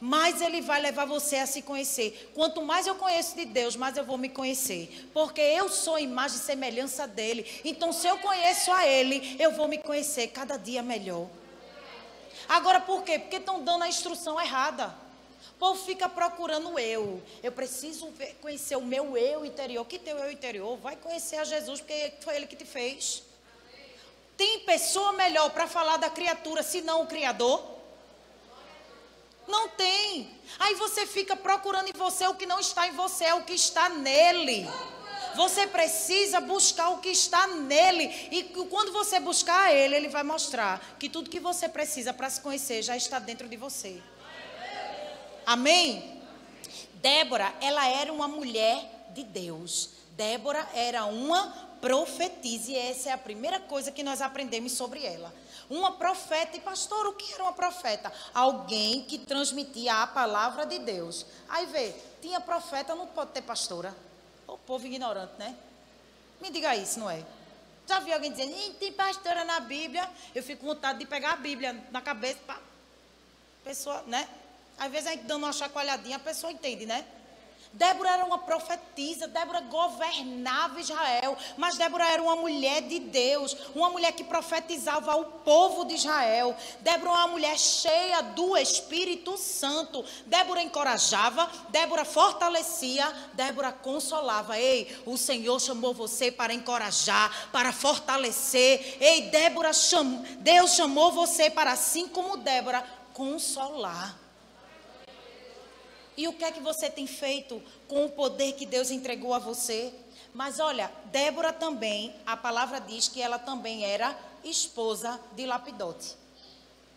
Mais 0.00 0.42
Ele 0.42 0.60
vai 0.60 0.80
levar 0.80 1.06
você 1.06 1.36
a 1.36 1.46
se 1.46 1.62
conhecer. 1.62 2.30
Quanto 2.34 2.62
mais 2.62 2.86
eu 2.86 2.94
conheço 2.96 3.36
de 3.36 3.44
Deus, 3.44 3.76
mais 3.76 3.96
eu 3.96 4.04
vou 4.04 4.18
me 4.18 4.28
conhecer. 4.28 5.08
Porque 5.14 5.40
eu 5.40 5.68
sou 5.68 5.98
imagem 5.98 6.36
e 6.36 6.40
semelhança 6.40 7.06
dEle. 7.06 7.46
Então, 7.64 7.92
se 7.92 8.06
eu 8.06 8.18
conheço 8.18 8.70
a 8.72 8.86
Ele, 8.86 9.36
eu 9.38 9.52
vou 9.52 9.68
me 9.68 9.78
conhecer 9.78 10.28
cada 10.28 10.56
dia 10.56 10.82
melhor. 10.82 11.28
Agora, 12.48 12.80
por 12.80 13.02
quê? 13.02 13.18
Porque 13.18 13.36
estão 13.36 13.62
dando 13.62 13.84
a 13.84 13.88
instrução 13.88 14.40
errada. 14.40 14.94
O 15.52 15.58
povo 15.58 15.82
fica 15.82 16.08
procurando 16.08 16.78
eu. 16.78 17.22
Eu 17.42 17.52
preciso 17.52 18.08
ver, 18.10 18.36
conhecer 18.42 18.76
o 18.76 18.82
meu 18.82 19.16
eu 19.16 19.44
interior. 19.44 19.86
Que 19.86 19.98
teu 19.98 20.18
eu 20.18 20.30
interior? 20.30 20.76
Vai 20.76 20.96
conhecer 20.96 21.36
a 21.36 21.44
Jesus, 21.44 21.80
porque 21.80 22.12
foi 22.20 22.36
Ele 22.36 22.46
que 22.46 22.56
te 22.56 22.64
fez. 22.64 23.22
Tem 24.36 24.60
pessoa 24.60 25.12
melhor 25.12 25.50
para 25.50 25.66
falar 25.66 25.96
da 25.96 26.10
criatura 26.10 26.62
senão 26.62 27.02
o 27.02 27.06
Criador? 27.06 27.74
Não 29.46 29.68
tem. 29.68 30.30
Aí 30.58 30.74
você 30.74 31.06
fica 31.06 31.36
procurando 31.36 31.88
em 31.88 31.98
você 31.98 32.26
o 32.26 32.34
que 32.34 32.46
não 32.46 32.58
está 32.58 32.88
em 32.88 32.92
você, 32.92 33.24
é 33.24 33.34
o 33.34 33.44
que 33.44 33.52
está 33.52 33.88
nele. 33.88 34.68
Você 35.36 35.66
precisa 35.66 36.40
buscar 36.40 36.90
o 36.90 36.98
que 36.98 37.08
está 37.08 37.46
nele. 37.46 38.04
E 38.30 38.44
quando 38.70 38.92
você 38.92 39.18
buscar 39.18 39.74
ele, 39.74 39.96
ele 39.96 40.08
vai 40.08 40.22
mostrar 40.22 40.96
que 40.98 41.08
tudo 41.08 41.30
que 41.30 41.40
você 41.40 41.68
precisa 41.68 42.12
para 42.12 42.30
se 42.30 42.40
conhecer 42.40 42.82
já 42.82 42.96
está 42.96 43.18
dentro 43.18 43.48
de 43.48 43.56
você. 43.56 44.00
Amém? 45.44 46.22
Débora, 46.94 47.52
ela 47.60 47.86
era 47.86 48.12
uma 48.12 48.28
mulher 48.28 49.08
de 49.10 49.24
Deus. 49.24 49.90
Débora 50.12 50.66
era 50.72 51.04
uma 51.04 51.73
profetize. 51.84 52.72
E 52.72 52.78
essa 52.78 53.10
é 53.10 53.12
a 53.12 53.18
primeira 53.18 53.60
coisa 53.60 53.92
que 53.92 54.02
nós 54.02 54.22
aprendemos 54.22 54.72
sobre 54.72 55.04
ela. 55.04 55.30
Uma 55.68 55.92
profeta, 55.92 56.56
e 56.56 56.60
pastor, 56.60 57.06
o 57.06 57.12
que 57.12 57.30
era 57.34 57.42
uma 57.42 57.52
profeta? 57.52 58.10
Alguém 58.32 59.04
que 59.04 59.18
transmitia 59.18 60.02
a 60.02 60.06
palavra 60.06 60.64
de 60.64 60.78
Deus. 60.78 61.26
Aí 61.46 61.66
vê, 61.66 61.94
tinha 62.22 62.40
profeta, 62.40 62.94
não 62.94 63.06
pode 63.06 63.32
ter 63.32 63.42
pastora. 63.42 63.94
O 64.46 64.56
povo 64.56 64.86
ignorante, 64.86 65.34
né? 65.38 65.54
Me 66.40 66.50
diga 66.50 66.74
isso, 66.74 66.98
não 66.98 67.10
é? 67.10 67.22
Já 67.86 68.00
vi 68.00 68.14
alguém 68.14 68.32
dizendo, 68.32 68.54
tem 68.74 68.90
pastora 68.92 69.44
na 69.44 69.60
Bíblia? 69.60 70.08
Eu 70.34 70.42
fico 70.42 70.62
com 70.62 70.68
vontade 70.68 70.98
de 71.00 71.06
pegar 71.06 71.34
a 71.34 71.36
Bíblia 71.36 71.84
na 71.90 72.00
cabeça, 72.00 72.38
pá. 72.46 72.58
Pessoa, 73.62 74.02
né? 74.06 74.26
Às 74.78 74.90
vezes 74.90 75.06
a 75.06 75.10
gente 75.10 75.24
dando 75.24 75.44
uma 75.44 75.52
chacoalhadinha, 75.52 76.16
a 76.16 76.20
pessoa 76.20 76.50
entende, 76.50 76.86
né? 76.86 77.06
Débora 77.74 78.10
era 78.10 78.24
uma 78.24 78.38
profetisa, 78.38 79.26
Débora 79.26 79.60
governava 79.62 80.80
Israel, 80.80 81.36
mas 81.56 81.76
Débora 81.76 82.08
era 82.08 82.22
uma 82.22 82.36
mulher 82.36 82.82
de 82.82 83.00
Deus, 83.00 83.56
uma 83.74 83.90
mulher 83.90 84.12
que 84.12 84.22
profetizava 84.22 85.12
ao 85.12 85.24
povo 85.24 85.84
de 85.84 85.94
Israel. 85.94 86.56
Débora 86.80 87.10
era 87.10 87.18
uma 87.18 87.28
mulher 87.28 87.58
cheia 87.58 88.22
do 88.22 88.56
Espírito 88.56 89.36
Santo. 89.36 90.04
Débora 90.26 90.62
encorajava, 90.62 91.50
Débora 91.70 92.04
fortalecia, 92.04 93.12
Débora 93.32 93.72
consolava. 93.72 94.56
Ei, 94.56 94.96
o 95.04 95.18
Senhor 95.18 95.60
chamou 95.60 95.92
você 95.92 96.30
para 96.30 96.54
encorajar, 96.54 97.50
para 97.50 97.72
fortalecer. 97.72 98.98
Ei, 99.00 99.22
Débora, 99.22 99.72
cham... 99.72 100.24
Deus 100.38 100.74
chamou 100.74 101.10
você 101.10 101.50
para, 101.50 101.72
assim 101.72 102.06
como 102.06 102.36
Débora, 102.36 102.84
consolar. 103.12 104.23
E 106.16 106.28
o 106.28 106.32
que 106.32 106.44
é 106.44 106.52
que 106.52 106.60
você 106.60 106.88
tem 106.88 107.06
feito 107.06 107.60
com 107.88 108.04
o 108.04 108.10
poder 108.10 108.52
que 108.52 108.66
Deus 108.66 108.90
entregou 108.90 109.34
a 109.34 109.38
você? 109.38 109.92
Mas 110.32 110.58
olha, 110.58 110.90
Débora 111.06 111.52
também, 111.52 112.14
a 112.26 112.36
palavra 112.36 112.80
diz 112.80 113.08
que 113.08 113.20
ela 113.20 113.38
também 113.38 113.84
era 113.84 114.16
esposa 114.44 115.20
de 115.32 115.46
Lapidote. 115.46 116.16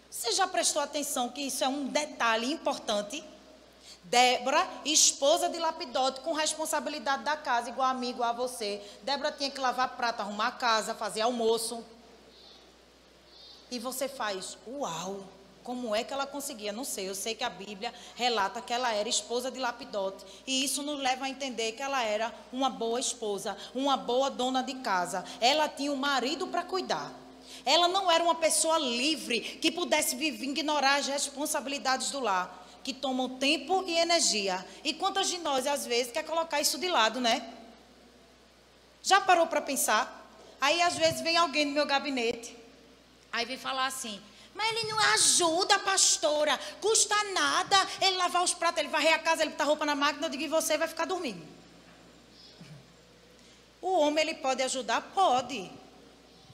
Você 0.10 0.32
já 0.32 0.48
prestou 0.48 0.82
atenção 0.82 1.30
que 1.30 1.42
isso 1.42 1.64
é 1.64 1.68
um 1.68 1.88
detalhe 1.88 2.52
importante? 2.52 3.24
Débora, 4.04 4.66
esposa 4.86 5.50
de 5.50 5.60
Lapidote, 5.60 6.22
com 6.22 6.34
responsabilidade 6.34 7.24
da 7.24 7.36
casa, 7.36 7.70
igual 7.70 7.90
a 7.90 7.94
mim, 7.94 8.10
igual 8.10 8.30
a 8.30 8.34
você. 8.34 8.82
Débora 9.04 9.32
tinha 9.32 9.52
que 9.52 9.60
lavar 9.60 9.98
prato, 9.98 10.22
arrumar 10.22 10.48
a 10.48 10.52
casa, 10.52 10.96
fazer 10.96 11.22
almoço. 11.22 11.84
E 13.70 13.78
você 13.80 14.08
faz, 14.08 14.58
uau! 14.66 15.24
Como 15.68 15.94
é 15.94 16.02
que 16.02 16.14
ela 16.14 16.26
conseguia? 16.26 16.72
Não 16.72 16.86
sei. 16.86 17.10
Eu 17.10 17.14
sei 17.14 17.36
que 17.36 17.44
a 17.44 17.50
Bíblia 17.50 17.94
relata 18.16 18.62
que 18.62 18.72
ela 18.72 18.94
era 18.94 19.10
esposa 19.10 19.52
de 19.52 19.60
Lapidote. 19.60 20.24
E 20.48 20.64
isso 20.64 20.82
nos 20.82 20.98
leva 20.98 21.26
a 21.26 21.30
entender 21.30 21.74
que 21.74 21.84
ela 21.84 22.02
era 22.02 22.34
uma 22.54 22.70
boa 22.70 23.02
esposa, 23.02 23.58
uma 23.76 23.98
boa 23.98 24.30
dona 24.30 24.64
de 24.64 24.76
casa. 24.76 25.26
Ela 25.42 25.68
tinha 25.68 25.92
um 25.92 25.98
marido 25.98 26.48
para 26.48 26.64
cuidar. 26.64 27.12
Ela 27.66 27.90
não 27.90 28.10
era 28.10 28.24
uma 28.24 28.36
pessoa 28.36 28.78
livre 28.78 29.42
que 29.42 29.70
pudesse 29.70 30.16
ignorar 30.16 31.00
as 31.00 31.08
responsabilidades 31.08 32.12
do 32.12 32.22
lar, 32.22 32.66
que 32.82 32.94
tomam 32.94 33.38
tempo 33.38 33.84
e 33.86 33.98
energia. 33.98 34.66
E 34.86 34.94
quantas 34.94 35.28
de 35.28 35.38
nós, 35.40 35.68
às 35.68 35.86
vezes, 35.86 36.14
quer 36.14 36.24
colocar 36.24 36.62
isso 36.62 36.78
de 36.78 36.88
lado, 36.88 37.20
né? 37.20 37.46
Já 39.04 39.20
parou 39.20 39.48
para 39.48 39.60
pensar? 39.60 40.32
Aí, 40.62 40.82
às 40.82 40.96
vezes, 40.96 41.20
vem 41.20 41.36
alguém 41.36 41.66
no 41.66 41.74
meu 41.74 41.86
gabinete, 41.86 42.56
aí 43.34 43.46
vem 43.46 43.58
falar 43.58 43.88
assim: 43.88 44.18
mas 44.58 44.70
ele 44.76 44.92
não 44.92 45.00
ajuda, 45.14 45.78
pastora. 45.80 46.60
Custa 46.82 47.16
nada 47.26 47.78
ele 48.02 48.18
lavar 48.18 48.44
os 48.44 48.56
pratos, 48.56 48.80
ele 48.80 48.90
varrer 48.90 49.14
a 49.14 49.20
casa, 49.20 49.44
ele 49.44 49.52
botar 49.52 49.66
roupa 49.66 49.86
na 49.86 49.96
máquina, 49.96 50.26
eu 50.26 50.32
digo, 50.32 50.44
e 50.44 50.48
você 50.48 50.78
vai 50.80 50.88
ficar 50.88 51.06
dormindo. 51.06 51.46
O 53.80 54.00
homem, 54.00 54.24
ele 54.24 54.34
pode 54.34 54.64
ajudar? 54.64 55.00
Pode. 55.14 55.72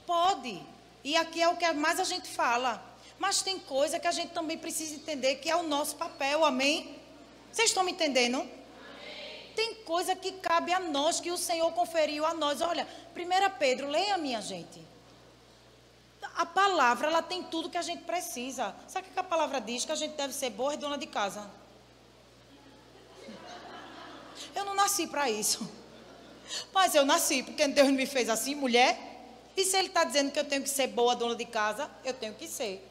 Pode. 0.05 0.61
E 1.01 1.15
aqui 1.15 1.41
é 1.41 1.47
o 1.47 1.55
que 1.55 1.71
mais 1.71 1.97
a 1.97 2.03
gente 2.03 2.27
fala. 2.27 2.83
Mas 3.17 3.41
tem 3.41 3.57
coisa 3.57 3.97
que 3.97 4.07
a 4.07 4.11
gente 4.11 4.33
também 4.33 4.57
precisa 4.57 4.95
entender 4.95 5.35
que 5.35 5.49
é 5.49 5.55
o 5.55 5.63
nosso 5.63 5.95
papel, 5.95 6.43
amém? 6.43 6.99
Vocês 7.53 7.69
estão 7.69 7.83
me 7.83 7.93
entendendo? 7.93 8.39
Amém. 8.39 8.51
Tem 9.55 9.75
coisa 9.75 10.13
que 10.13 10.33
cabe 10.33 10.73
a 10.73 10.79
nós, 10.81 11.21
que 11.21 11.31
o 11.31 11.37
Senhor 11.37 11.71
conferiu 11.71 12.25
a 12.25 12.33
nós. 12.33 12.59
Olha, 12.59 12.85
1 13.15 13.57
Pedro, 13.57 13.87
leia 13.87 14.17
minha 14.17 14.41
gente. 14.41 14.92
A 16.35 16.45
palavra, 16.45 17.07
ela 17.07 17.21
tem 17.21 17.43
tudo 17.43 17.69
que 17.69 17.77
a 17.77 17.81
gente 17.81 18.03
precisa. 18.03 18.75
Sabe 18.87 19.07
o 19.07 19.11
que 19.11 19.19
a 19.19 19.23
palavra 19.23 19.61
diz? 19.61 19.85
Que 19.85 19.91
a 19.91 19.95
gente 19.95 20.15
deve 20.15 20.33
ser 20.33 20.49
boa 20.49 20.73
e 20.73 20.77
dona 20.77 20.97
de 20.97 21.05
casa. 21.05 21.49
Eu 24.55 24.65
não 24.65 24.73
nasci 24.75 25.07
para 25.07 25.29
isso. 25.29 25.69
Mas 26.73 26.95
eu 26.95 27.05
nasci 27.05 27.43
porque 27.43 27.67
Deus 27.67 27.89
me 27.89 28.05
fez 28.05 28.29
assim, 28.29 28.55
mulher. 28.55 28.97
E 29.55 29.63
se 29.63 29.77
Ele 29.77 29.87
está 29.87 30.03
dizendo 30.03 30.31
que 30.31 30.39
eu 30.39 30.45
tenho 30.45 30.63
que 30.63 30.69
ser 30.69 30.87
boa 30.87 31.15
dona 31.15 31.35
de 31.35 31.45
casa, 31.45 31.89
eu 32.03 32.13
tenho 32.13 32.33
que 32.33 32.47
ser. 32.47 32.87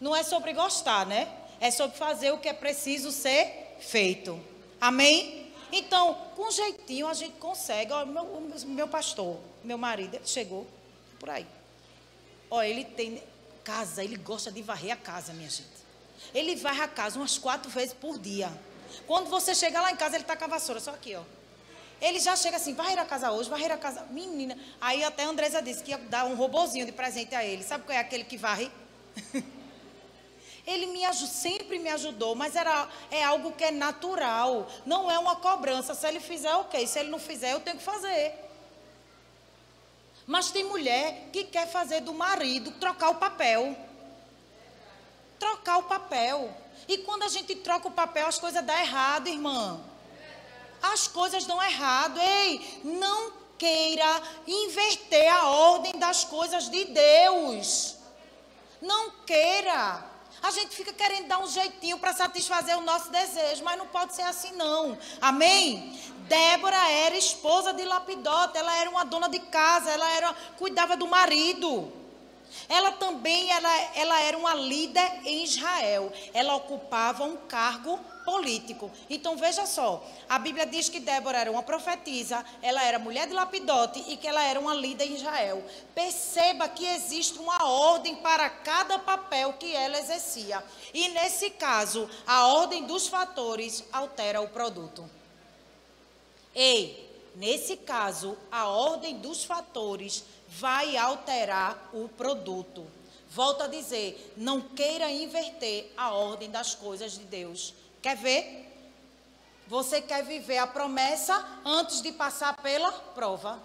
Não 0.00 0.14
é 0.14 0.22
sobre 0.22 0.52
gostar, 0.52 1.06
né? 1.06 1.28
É 1.60 1.70
sobre 1.70 1.96
fazer 1.96 2.32
o 2.32 2.38
que 2.38 2.48
é 2.48 2.52
preciso 2.52 3.12
ser 3.12 3.76
feito. 3.80 4.38
Amém? 4.80 5.52
Então, 5.72 6.14
com 6.34 6.50
jeitinho 6.50 7.06
a 7.06 7.14
gente 7.14 7.36
consegue. 7.38 7.92
Ó, 7.92 8.04
meu, 8.04 8.24
meu 8.66 8.88
pastor, 8.88 9.38
meu 9.62 9.78
marido, 9.78 10.16
ele 10.16 10.26
chegou 10.26 10.66
por 11.18 11.30
aí. 11.30 11.46
Ó, 12.50 12.62
ele 12.62 12.84
tem 12.84 13.22
casa, 13.64 14.04
ele 14.04 14.16
gosta 14.16 14.50
de 14.50 14.62
varrer 14.62 14.92
a 14.92 14.96
casa, 14.96 15.32
minha 15.32 15.50
gente. 15.50 15.76
Ele 16.32 16.54
varre 16.56 16.82
a 16.82 16.88
casa 16.88 17.18
umas 17.18 17.38
quatro 17.38 17.70
vezes 17.70 17.92
por 17.92 18.18
dia. 18.18 18.50
Quando 19.06 19.28
você 19.28 19.54
chega 19.54 19.80
lá 19.80 19.90
em 19.90 19.96
casa, 19.96 20.16
ele 20.16 20.24
está 20.24 20.36
com 20.36 20.44
a 20.44 20.48
vassoura, 20.48 20.80
só 20.80 20.92
aqui, 20.92 21.14
ó. 21.14 21.22
Ele 22.00 22.20
já 22.20 22.36
chega 22.36 22.56
assim, 22.58 22.74
varrer 22.74 22.98
a 22.98 23.04
casa 23.04 23.32
hoje, 23.32 23.48
varrer 23.48 23.72
a 23.72 23.76
casa. 23.76 24.06
Menina. 24.10 24.56
Aí 24.80 25.02
até 25.02 25.24
a 25.24 25.28
Andresa 25.28 25.62
disse 25.62 25.82
que 25.82 25.90
ia 25.90 25.98
dar 25.98 26.26
um 26.26 26.34
robozinho 26.34 26.84
de 26.84 26.92
presente 26.92 27.34
a 27.34 27.44
ele. 27.44 27.62
Sabe 27.62 27.84
qual 27.84 27.96
é 27.96 28.00
aquele 28.00 28.24
que 28.24 28.36
varre? 28.36 28.70
ele 30.66 30.86
me 30.86 31.00
sempre 31.14 31.78
me 31.78 31.88
ajudou, 31.88 32.34
mas 32.34 32.54
era, 32.54 32.88
é 33.10 33.24
algo 33.24 33.52
que 33.52 33.64
é 33.64 33.70
natural. 33.70 34.70
Não 34.84 35.10
é 35.10 35.18
uma 35.18 35.36
cobrança. 35.36 35.94
Se 35.94 36.06
ele 36.06 36.20
fizer, 36.20 36.54
ok. 36.54 36.86
Se 36.86 36.98
ele 36.98 37.08
não 37.08 37.18
fizer, 37.18 37.54
eu 37.54 37.60
tenho 37.60 37.78
que 37.78 37.82
fazer. 37.82 38.45
Mas 40.26 40.50
tem 40.50 40.64
mulher 40.64 41.28
que 41.32 41.44
quer 41.44 41.68
fazer 41.68 42.00
do 42.00 42.12
marido 42.12 42.72
trocar 42.72 43.10
o 43.10 43.14
papel. 43.16 43.76
Trocar 45.38 45.78
o 45.78 45.84
papel. 45.84 46.50
E 46.88 46.98
quando 46.98 47.22
a 47.22 47.28
gente 47.28 47.54
troca 47.56 47.88
o 47.88 47.92
papel, 47.92 48.26
as 48.26 48.38
coisas 48.38 48.64
dão 48.64 48.76
errado, 48.76 49.28
irmã. 49.28 49.80
As 50.82 51.06
coisas 51.06 51.44
dão 51.44 51.62
errado. 51.62 52.18
Ei, 52.18 52.80
não 52.82 53.32
queira 53.56 54.22
inverter 54.46 55.32
a 55.32 55.48
ordem 55.48 55.98
das 55.98 56.24
coisas 56.24 56.68
de 56.68 56.84
Deus. 56.86 57.96
Não 58.80 59.10
queira. 59.24 60.15
A 60.42 60.50
gente 60.50 60.76
fica 60.76 60.92
querendo 60.92 61.28
dar 61.28 61.38
um 61.38 61.46
jeitinho 61.46 61.98
para 61.98 62.12
satisfazer 62.12 62.76
o 62.78 62.82
nosso 62.82 63.10
desejo, 63.10 63.64
mas 63.64 63.78
não 63.78 63.86
pode 63.86 64.14
ser 64.14 64.22
assim 64.22 64.52
não. 64.52 64.96
Amém? 65.20 65.98
Débora 66.28 66.90
era 66.90 67.16
esposa 67.16 67.72
de 67.72 67.84
Lapidote, 67.84 68.58
ela 68.58 68.76
era 68.78 68.90
uma 68.90 69.04
dona 69.04 69.28
de 69.28 69.38
casa, 69.40 69.90
ela 69.90 70.08
era 70.10 70.34
cuidava 70.56 70.96
do 70.96 71.06
marido. 71.06 71.92
Ela 72.68 72.92
também 72.92 73.50
ela, 73.50 73.74
ela 73.94 74.20
era 74.20 74.36
uma 74.36 74.54
líder 74.54 75.20
em 75.24 75.44
Israel. 75.44 76.12
Ela 76.32 76.54
ocupava 76.56 77.24
um 77.24 77.36
cargo 77.36 77.98
político. 78.26 78.90
Então 79.08 79.36
veja 79.36 79.64
só, 79.64 80.04
a 80.28 80.36
Bíblia 80.38 80.66
diz 80.66 80.88
que 80.88 80.98
Débora 80.98 81.38
era 81.38 81.50
uma 81.50 81.62
profetisa, 81.62 82.44
ela 82.60 82.82
era 82.82 82.98
mulher 82.98 83.28
de 83.28 83.32
Lapidote 83.32 84.04
e 84.08 84.16
que 84.16 84.26
ela 84.26 84.42
era 84.42 84.58
uma 84.58 84.74
líder 84.74 85.06
em 85.06 85.14
Israel. 85.14 85.64
Perceba 85.94 86.68
que 86.68 86.84
existe 86.84 87.38
uma 87.38 87.64
ordem 87.64 88.16
para 88.16 88.50
cada 88.50 88.98
papel 88.98 89.52
que 89.54 89.72
ela 89.74 89.98
exercia. 89.98 90.62
E 90.92 91.08
nesse 91.10 91.50
caso, 91.50 92.10
a 92.26 92.48
ordem 92.48 92.84
dos 92.84 93.06
fatores 93.06 93.84
altera 93.92 94.40
o 94.40 94.48
produto. 94.48 95.08
Ei, 96.52 97.08
nesse 97.36 97.76
caso, 97.76 98.36
a 98.50 98.66
ordem 98.66 99.18
dos 99.18 99.44
fatores 99.44 100.24
vai 100.48 100.96
alterar 100.96 101.90
o 101.92 102.08
produto. 102.08 102.86
Volto 103.30 103.64
a 103.64 103.66
dizer, 103.66 104.32
não 104.36 104.60
queira 104.60 105.10
inverter 105.10 105.92
a 105.96 106.12
ordem 106.12 106.50
das 106.50 106.74
coisas 106.74 107.12
de 107.12 107.24
Deus. 107.24 107.74
Quer 108.00 108.16
ver? 108.16 108.64
Você 109.66 110.00
quer 110.00 110.24
viver 110.24 110.58
a 110.58 110.66
promessa 110.66 111.44
antes 111.64 112.00
de 112.00 112.12
passar 112.12 112.56
pela 112.62 112.92
prova. 112.92 113.60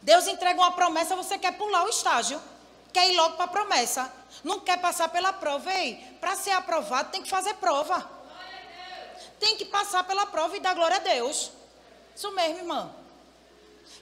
Deus 0.00 0.26
entrega 0.26 0.58
uma 0.58 0.72
promessa, 0.72 1.16
você 1.16 1.36
quer 1.36 1.58
pular 1.58 1.84
o 1.84 1.88
estágio. 1.88 2.40
Quer 2.92 3.10
ir 3.10 3.16
logo 3.16 3.36
para 3.36 3.44
a 3.44 3.48
promessa. 3.48 4.12
Não 4.42 4.60
quer 4.60 4.80
passar 4.80 5.08
pela 5.08 5.32
prova. 5.32 5.72
Ei, 5.72 5.96
para 6.20 6.36
ser 6.36 6.52
aprovado 6.52 7.10
tem 7.10 7.22
que 7.22 7.28
fazer 7.28 7.54
prova. 7.54 8.08
Tem 9.38 9.56
que 9.56 9.64
passar 9.64 10.04
pela 10.04 10.26
prova 10.26 10.56
e 10.56 10.60
dar 10.60 10.74
glória 10.74 10.96
a 10.96 11.00
Deus. 11.00 11.50
Isso 12.14 12.30
mesmo, 12.32 12.58
irmã. 12.58 12.90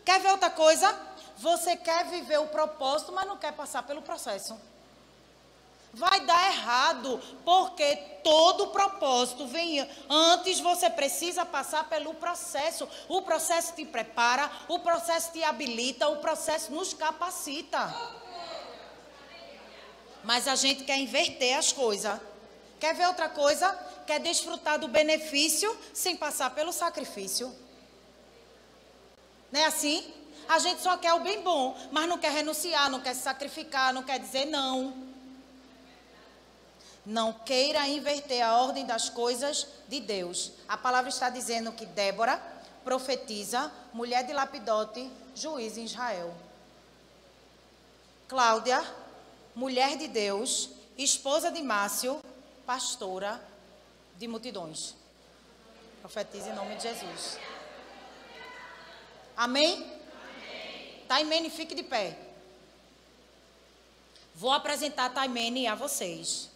Quer 0.08 0.20
ver 0.20 0.30
outra 0.30 0.48
coisa? 0.48 0.98
Você 1.36 1.76
quer 1.76 2.06
viver 2.06 2.38
o 2.38 2.46
propósito, 2.46 3.12
mas 3.12 3.26
não 3.26 3.36
quer 3.36 3.52
passar 3.52 3.82
pelo 3.82 4.00
processo. 4.00 4.58
Vai 5.92 6.20
dar 6.24 6.50
errado, 6.50 7.20
porque 7.44 7.94
todo 8.24 8.68
propósito 8.68 9.46
vem 9.46 9.86
antes, 10.08 10.60
você 10.60 10.88
precisa 10.88 11.44
passar 11.44 11.90
pelo 11.90 12.14
processo. 12.14 12.88
O 13.06 13.20
processo 13.20 13.74
te 13.74 13.84
prepara, 13.84 14.50
o 14.66 14.78
processo 14.78 15.30
te 15.30 15.44
habilita, 15.44 16.08
o 16.08 16.22
processo 16.22 16.72
nos 16.72 16.94
capacita. 16.94 17.94
Mas 20.24 20.48
a 20.48 20.54
gente 20.54 20.84
quer 20.84 20.96
inverter 20.96 21.58
as 21.58 21.70
coisas. 21.70 22.18
Quer 22.80 22.94
ver 22.94 23.08
outra 23.08 23.28
coisa? 23.28 23.78
Quer 24.06 24.20
desfrutar 24.20 24.78
do 24.78 24.88
benefício 24.88 25.78
sem 25.92 26.16
passar 26.16 26.54
pelo 26.54 26.72
sacrifício. 26.72 27.67
Não 29.50 29.60
é 29.60 29.64
assim? 29.64 30.12
A 30.48 30.58
gente 30.58 30.80
só 30.80 30.96
quer 30.96 31.12
o 31.12 31.20
bem 31.20 31.42
bom, 31.42 31.76
mas 31.92 32.08
não 32.08 32.16
quer 32.16 32.32
renunciar, 32.32 32.90
não 32.90 33.00
quer 33.00 33.14
se 33.14 33.22
sacrificar, 33.22 33.92
não 33.92 34.02
quer 34.02 34.18
dizer 34.18 34.46
não. 34.46 34.94
Não 37.04 37.32
queira 37.32 37.86
inverter 37.86 38.44
a 38.44 38.56
ordem 38.56 38.86
das 38.86 39.08
coisas 39.08 39.66
de 39.88 40.00
Deus. 40.00 40.52
A 40.66 40.76
palavra 40.76 41.10
está 41.10 41.28
dizendo 41.28 41.72
que 41.72 41.84
Débora, 41.86 42.42
profetiza, 42.82 43.70
mulher 43.92 44.24
de 44.24 44.32
Lapidote, 44.32 45.10
juiz 45.34 45.76
em 45.76 45.84
Israel. 45.84 46.34
Cláudia, 48.26 48.82
mulher 49.54 49.96
de 49.96 50.08
Deus, 50.08 50.70
esposa 50.96 51.50
de 51.50 51.62
Márcio, 51.62 52.20
pastora 52.66 53.40
de 54.16 54.26
multidões. 54.26 54.94
Profetiza 56.00 56.50
em 56.50 56.54
nome 56.54 56.76
de 56.76 56.82
Jesus. 56.82 57.38
Amém? 59.38 59.86
Taimene, 61.06 61.48
fique 61.48 61.72
de 61.72 61.84
pé. 61.84 62.18
Vou 64.34 64.50
apresentar 64.50 65.10
Taimene 65.10 65.68
a 65.68 65.76
vocês. 65.76 66.50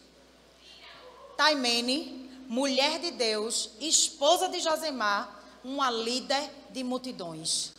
Taimene, 1.37 2.29
mulher 2.49 2.99
de 2.99 3.13
Deus, 3.13 3.71
esposa 3.81 4.49
de 4.49 4.59
Josemar, 4.59 5.33
uma 5.63 5.93
líder 5.93 6.51
de 6.71 6.83
multidões. 6.83 7.73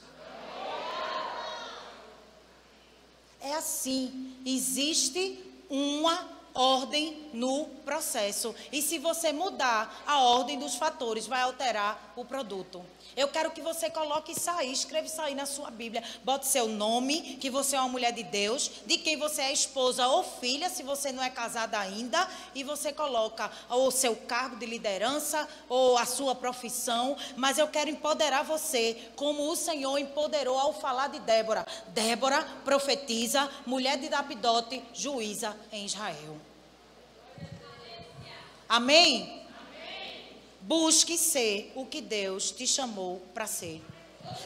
É 3.42 3.56
assim, 3.56 4.38
existe 4.46 5.44
uma 5.70 6.30
ordem 6.54 7.30
no 7.34 7.66
processo. 7.84 8.56
E 8.72 8.82
se 8.82 8.98
você 9.00 9.32
mudar 9.32 10.04
a 10.06 10.20
ordem 10.20 10.60
dos 10.60 10.76
fatores, 10.76 11.28
vai 11.28 11.42
alterar 11.42 12.14
o 12.16 12.24
produto. 12.24 12.84
Eu 13.16 13.28
quero 13.28 13.52
que 13.52 13.62
você 13.62 13.90
coloque 13.90 14.32
isso 14.32 14.50
aí, 14.50 14.72
escreva 14.72 15.06
isso 15.06 15.22
aí 15.22 15.36
na 15.36 15.46
sua 15.46 15.70
Bíblia. 15.70 16.04
Bote 16.24 16.48
seu 16.48 16.68
nome, 16.68 17.38
que 17.40 17.50
você 17.50 17.76
é 17.76 17.80
uma 17.80 17.90
mulher 17.90 18.12
de 18.12 18.24
Deus, 18.24 18.72
de 18.86 18.98
quem 18.98 19.18
você 19.18 19.44
é 19.44 19.54
esposa 19.54 20.08
ou 20.08 20.24
filha, 20.24 20.70
se 20.70 20.82
você 20.82 21.12
não 21.12 21.24
é 21.24 21.30
casada 21.30 21.78
ainda, 21.78 22.28
e 22.56 22.64
você 22.64 22.92
coloca 22.92 23.52
o 23.70 23.92
seu 23.92 24.16
cargo 24.16 24.56
de 24.56 24.66
liderança 24.66 25.48
ou 25.70 25.98
a 25.98 26.06
sua 26.06 26.34
profissão. 26.34 27.16
Mas 27.36 27.58
eu 27.58 27.68
quero 27.68 27.90
empoderar 27.90 28.44
você, 28.44 29.10
como 29.16 29.50
o 29.52 29.56
Senhor 29.56 29.98
empoderou 29.98 30.58
ao 30.58 30.74
falar 30.74 31.08
de 31.08 31.20
Débora. 31.20 31.66
Débora 31.90 32.44
profetiza, 32.66 33.50
mulher 33.66 33.98
de 33.98 34.10
Dapidote, 34.10 34.84
juíza 34.94 35.56
em 35.72 35.86
Israel. 35.86 36.43
Amém? 38.68 39.42
Busque 40.62 41.18
ser 41.18 41.72
o 41.76 41.86
que 41.86 42.02
Deus 42.02 42.52
te 42.52 42.66
chamou 42.66 43.22
para 43.34 43.46
ser. 43.46 43.82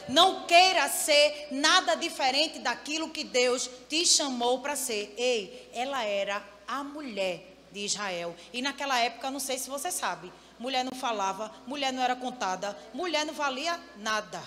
Não 0.08 0.46
queira 0.46 0.88
ser 0.88 1.48
nada 1.52 1.94
diferente 1.94 2.58
daquilo 2.58 3.10
que 3.10 3.22
Deus 3.22 3.70
te 3.88 4.04
chamou 4.04 4.60
para 4.60 4.74
ser. 4.74 5.14
Ei, 5.16 5.70
ela 5.72 6.02
era 6.02 6.44
a 6.66 6.82
mulher 6.82 7.56
de 7.70 7.80
Israel. 7.80 8.34
E 8.52 8.60
naquela 8.60 8.98
época, 8.98 9.30
não 9.30 9.38
sei 9.38 9.58
se 9.58 9.70
você 9.70 9.90
sabe, 9.90 10.32
mulher 10.58 10.84
não 10.84 10.92
falava, 10.92 11.52
mulher 11.66 11.92
não 11.92 12.02
era 12.02 12.16
contada, 12.16 12.76
mulher 12.92 13.24
não 13.24 13.34
valia 13.34 13.78
nada. 13.96 14.42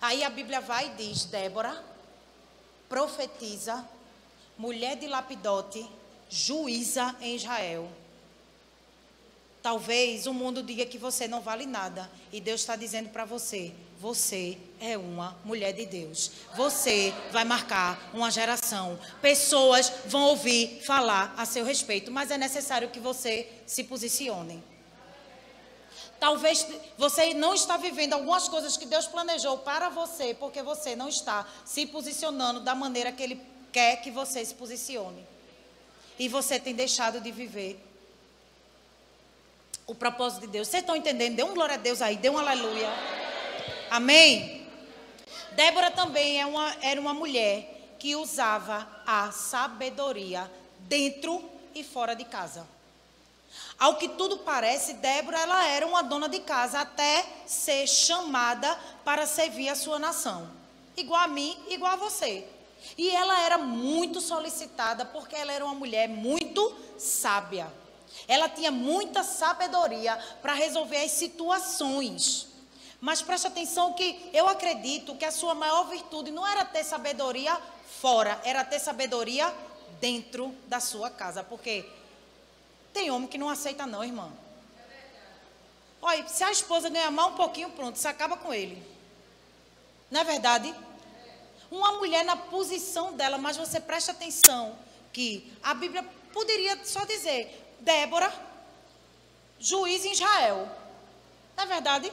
Aí 0.00 0.22
a 0.22 0.30
Bíblia 0.30 0.60
vai 0.60 0.86
e 0.86 0.90
diz: 0.90 1.24
Débora 1.24 1.82
profetiza, 2.88 3.88
mulher 4.58 4.96
de 4.96 5.06
Lapidote, 5.06 5.88
juíza 6.32 7.14
em 7.20 7.36
Israel. 7.36 7.86
Talvez 9.62 10.26
o 10.26 10.32
mundo 10.32 10.62
diga 10.62 10.86
que 10.86 10.96
você 10.96 11.28
não 11.28 11.40
vale 11.40 11.66
nada. 11.66 12.10
E 12.32 12.40
Deus 12.40 12.62
está 12.62 12.74
dizendo 12.74 13.10
para 13.10 13.26
você: 13.26 13.72
você 14.00 14.58
é 14.80 14.96
uma 14.96 15.36
mulher 15.44 15.72
de 15.72 15.84
Deus. 15.84 16.32
Você 16.56 17.14
vai 17.30 17.44
marcar 17.44 18.10
uma 18.14 18.30
geração. 18.30 18.98
Pessoas 19.20 19.92
vão 20.06 20.22
ouvir 20.22 20.80
falar 20.84 21.34
a 21.36 21.44
seu 21.44 21.64
respeito. 21.64 22.10
Mas 22.10 22.30
é 22.30 22.38
necessário 22.38 22.88
que 22.88 22.98
você 22.98 23.48
se 23.66 23.84
posicione. 23.84 24.64
Talvez 26.18 26.66
você 26.96 27.34
não 27.34 27.52
está 27.52 27.76
vivendo 27.76 28.14
algumas 28.14 28.48
coisas 28.48 28.76
que 28.76 28.86
Deus 28.86 29.06
planejou 29.06 29.58
para 29.58 29.88
você, 29.90 30.32
porque 30.34 30.62
você 30.62 30.96
não 30.96 31.08
está 31.08 31.46
se 31.64 31.84
posicionando 31.86 32.60
da 32.60 32.74
maneira 32.74 33.12
que 33.12 33.22
Ele 33.22 33.40
quer 33.70 33.96
que 33.96 34.10
você 34.10 34.44
se 34.44 34.54
posicione. 34.54 35.31
E 36.22 36.28
você 36.28 36.56
tem 36.56 36.72
deixado 36.72 37.20
de 37.20 37.32
viver 37.32 37.84
o 39.88 39.92
propósito 39.92 40.42
de 40.42 40.46
Deus. 40.46 40.68
Vocês 40.68 40.84
estão 40.84 40.94
entendendo? 40.94 41.34
Dê 41.34 41.42
um 41.42 41.52
glória 41.52 41.74
a 41.74 41.78
Deus 41.78 42.00
aí, 42.00 42.16
dê 42.16 42.30
um 42.30 42.38
aleluia. 42.38 42.88
Amém? 43.90 44.64
Débora 45.50 45.90
também 45.90 46.40
é 46.40 46.46
uma, 46.46 46.76
era 46.80 47.00
uma 47.00 47.12
mulher 47.12 47.96
que 47.98 48.14
usava 48.14 48.88
a 49.04 49.32
sabedoria 49.32 50.48
dentro 50.82 51.42
e 51.74 51.82
fora 51.82 52.14
de 52.14 52.24
casa. 52.24 52.68
Ao 53.76 53.96
que 53.96 54.10
tudo 54.10 54.38
parece, 54.38 54.94
Débora 54.94 55.40
ela 55.40 55.66
era 55.66 55.84
uma 55.84 56.04
dona 56.04 56.28
de 56.28 56.38
casa 56.38 56.82
até 56.82 57.26
ser 57.48 57.88
chamada 57.88 58.78
para 59.04 59.26
servir 59.26 59.68
a 59.68 59.74
sua 59.74 59.98
nação. 59.98 60.48
Igual 60.96 61.22
a 61.22 61.26
mim, 61.26 61.58
igual 61.68 61.94
a 61.94 61.96
você. 61.96 62.46
E 62.96 63.10
ela 63.10 63.40
era 63.40 63.58
muito 63.58 64.20
solicitada 64.20 65.04
porque 65.04 65.34
ela 65.34 65.52
era 65.52 65.64
uma 65.64 65.74
mulher 65.74 66.08
muito 66.08 66.74
sábia. 66.98 67.72
Ela 68.28 68.48
tinha 68.48 68.70
muita 68.70 69.22
sabedoria 69.22 70.16
para 70.40 70.54
resolver 70.54 70.98
as 70.98 71.12
situações. 71.12 72.48
Mas 73.00 73.20
preste 73.20 73.46
atenção 73.46 73.94
que 73.94 74.30
eu 74.32 74.48
acredito 74.48 75.16
que 75.16 75.24
a 75.24 75.32
sua 75.32 75.54
maior 75.54 75.88
virtude 75.88 76.30
não 76.30 76.46
era 76.46 76.64
ter 76.64 76.84
sabedoria 76.84 77.58
fora, 78.00 78.40
era 78.44 78.64
ter 78.64 78.78
sabedoria 78.78 79.52
dentro 80.00 80.54
da 80.68 80.78
sua 80.78 81.10
casa. 81.10 81.42
Porque 81.42 81.84
tem 82.92 83.10
homem 83.10 83.28
que 83.28 83.38
não 83.38 83.48
aceita 83.48 83.86
não, 83.86 84.04
irmã. 84.04 84.30
Olha, 86.00 86.26
se 86.28 86.42
a 86.44 86.50
esposa 86.50 86.88
ganhar 86.88 87.10
mal 87.10 87.30
um 87.30 87.36
pouquinho, 87.36 87.70
pronto, 87.70 87.96
você 87.96 88.08
acaba 88.08 88.36
com 88.36 88.52
ele. 88.52 88.82
Não 90.10 90.20
é 90.20 90.24
verdade? 90.24 90.74
Uma 91.72 91.92
mulher 91.92 92.22
na 92.22 92.36
posição 92.36 93.14
dela, 93.14 93.38
mas 93.38 93.56
você 93.56 93.80
presta 93.80 94.12
atenção 94.12 94.76
que 95.10 95.50
a 95.62 95.72
Bíblia 95.72 96.02
poderia 96.30 96.78
só 96.84 97.04
dizer: 97.06 97.76
Débora, 97.80 98.30
juiz 99.58 100.04
em 100.04 100.12
Israel. 100.12 100.68
Não 101.56 101.64
é 101.64 101.66
verdade? 101.66 102.12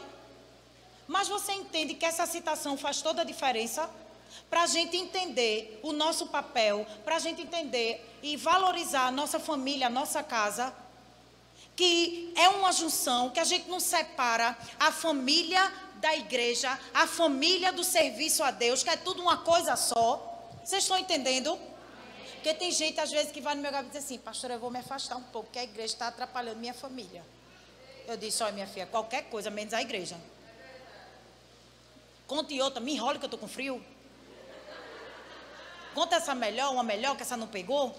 Mas 1.06 1.28
você 1.28 1.52
entende 1.52 1.93
que 1.93 2.06
essa 2.06 2.26
citação 2.26 2.78
faz 2.78 3.02
toda 3.02 3.22
a 3.22 3.26
diferença? 3.26 3.89
Para 4.50 4.63
a 4.63 4.67
gente 4.67 4.95
entender 4.95 5.80
o 5.84 5.91
nosso 5.91 6.28
papel, 6.28 6.88
para 7.04 7.17
a 7.17 7.19
gente 7.19 7.41
entender 7.41 8.17
e 8.24 8.38
valorizar 8.38 9.08
a 9.08 9.12
nossa 9.12 9.39
família, 9.39 9.88
a 9.88 9.89
nossa 9.89 10.24
casa, 10.24 10.74
que 11.80 12.34
é 12.36 12.50
uma 12.50 12.74
junção, 12.74 13.30
que 13.30 13.39
a 13.39 13.46
gente 13.46 13.70
não 13.70 13.80
separa 13.80 14.58
a 14.78 14.92
família 14.92 15.74
da 15.96 16.13
igreja, 16.13 16.78
a 16.94 17.08
família 17.08 17.72
do 17.72 17.86
serviço 17.86 18.44
a 18.44 18.52
Deus, 18.52 18.84
que 18.84 18.89
é 18.89 18.98
tudo 18.98 19.22
uma 19.22 19.38
coisa 19.38 19.78
só. 19.78 20.52
Vocês 20.62 20.84
estão 20.84 20.98
entendendo? 20.98 21.58
Porque 22.34 22.54
tem 22.54 22.70
gente, 22.70 23.00
às 23.00 23.10
vezes, 23.10 23.32
que 23.32 23.39
vai 23.39 23.56
no 23.56 23.62
meu 23.62 23.72
gabinete 23.72 23.96
e 23.96 23.98
diz 23.98 24.06
assim, 24.06 24.18
pastor, 24.18 24.52
eu 24.52 24.60
vou 24.60 24.70
me 24.70 24.80
afastar 24.80 25.15
um 25.15 25.24
pouco, 25.24 25.46
porque 25.46 25.60
a 25.60 25.63
igreja 25.63 25.94
está 25.94 26.10
atrapalhando 26.10 26.60
minha 26.60 26.74
família. 26.74 27.24
Eu 28.06 28.18
disse, 28.18 28.44
olha, 28.44 28.52
minha 28.52 28.68
filha, 28.68 28.86
qualquer 28.86 29.30
coisa, 29.30 29.50
menos 29.50 29.74
a 29.74 29.82
igreja. 29.82 30.18
Conte 32.28 32.60
outra, 32.60 32.82
me 32.82 32.92
enrole 32.92 33.20
que 33.20 33.24
eu 33.24 33.28
estou 33.28 33.39
com 33.39 33.48
frio. 33.48 33.82
Conta 35.94 36.18
essa 36.18 36.36
melhor, 36.36 36.74
uma 36.74 36.84
melhor 36.84 37.15
que 37.15 37.24
essa 37.24 37.38
não 37.38 37.48
pegou. 37.48 37.98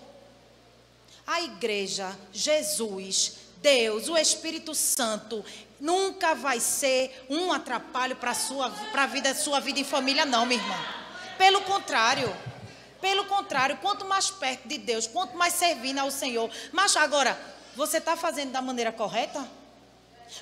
A 1.26 1.40
igreja, 1.40 2.14
Jesus, 2.30 3.39
Deus, 3.62 4.08
o 4.08 4.16
Espírito 4.16 4.74
Santo, 4.74 5.44
nunca 5.78 6.34
vai 6.34 6.60
ser 6.60 7.26
um 7.28 7.52
atrapalho 7.52 8.16
para 8.16 8.32
a 8.94 9.06
vida, 9.06 9.34
sua 9.34 9.60
vida 9.60 9.78
em 9.78 9.84
família, 9.84 10.24
não, 10.24 10.46
minha 10.46 10.60
irmã. 10.60 10.76
Pelo 11.38 11.60
contrário. 11.62 12.34
Pelo 13.00 13.24
contrário, 13.24 13.78
quanto 13.78 14.04
mais 14.04 14.30
perto 14.30 14.68
de 14.68 14.76
Deus, 14.76 15.06
quanto 15.06 15.34
mais 15.34 15.54
servindo 15.54 15.98
ao 15.98 16.10
Senhor. 16.10 16.50
Mas 16.70 16.94
agora, 16.96 17.38
você 17.74 17.96
está 17.96 18.14
fazendo 18.14 18.52
da 18.52 18.60
maneira 18.60 18.92
correta? 18.92 19.48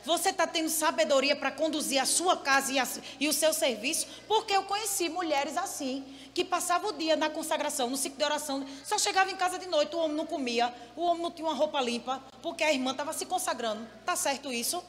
Você 0.04 0.30
está 0.30 0.46
tendo 0.46 0.68
sabedoria 0.68 1.34
para 1.34 1.50
conduzir 1.50 2.00
a 2.00 2.06
sua 2.06 2.36
casa 2.36 2.72
e, 2.72 2.78
a, 2.78 2.86
e, 3.18 3.28
o 3.28 3.32
seu 3.32 3.52
serviço? 3.52 4.06
Porque 4.26 4.54
eu 4.54 4.62
conheci 4.64 5.08
mulheres 5.08 5.56
assim, 5.56 6.04
que 6.34 6.44
passavam 6.44 6.90
o 6.90 6.92
dia 6.92 7.16
na 7.16 7.30
consagração, 7.30 7.88
no 7.88 7.96
ciclo 7.96 8.18
de 8.18 8.24
oração, 8.24 8.66
só 8.84 8.98
chegava 8.98 9.30
em 9.30 9.36
casa 9.36 9.58
de 9.58 9.66
noite, 9.66 9.94
o 9.96 9.98
homem 9.98 10.16
não 10.16 10.26
comia, 10.26 10.72
o 10.96 11.02
homem 11.02 11.22
não 11.22 11.30
tinha 11.30 11.46
uma 11.46 11.54
roupa 11.54 11.80
limpa, 11.80 12.22
porque 12.42 12.62
a 12.62 12.72
irmã 12.72 12.92
estava 12.92 13.12
se 13.12 13.26
consagrando. 13.26 13.86
Está 14.00 14.14
certo 14.14 14.52
isso? 14.52 14.82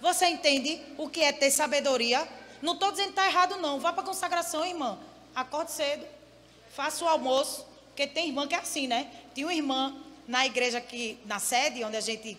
Você 0.00 0.26
entende 0.26 0.80
o 0.96 1.08
que 1.08 1.20
é 1.20 1.32
ter 1.32 1.50
sabedoria? 1.50 2.26
Não 2.62 2.74
estou 2.74 2.90
dizendo 2.90 3.06
que 3.06 3.12
está 3.12 3.26
errado, 3.26 3.56
não. 3.56 3.80
Vá 3.80 3.92
para 3.92 4.02
a 4.02 4.06
consagração, 4.06 4.64
irmã. 4.64 4.98
Acorde 5.34 5.72
cedo. 5.72 6.06
Faça 6.70 7.04
o 7.04 7.08
almoço. 7.08 7.66
Porque 7.88 8.06
tem 8.06 8.28
irmã 8.28 8.46
que 8.46 8.54
é 8.54 8.58
assim, 8.58 8.86
né? 8.86 9.10
Tinha 9.34 9.46
uma 9.46 9.54
irmã 9.54 9.96
na 10.28 10.44
igreja 10.44 10.78
que, 10.78 11.18
na 11.24 11.38
sede, 11.38 11.82
onde 11.82 11.96
a 11.96 12.02
gente 12.02 12.38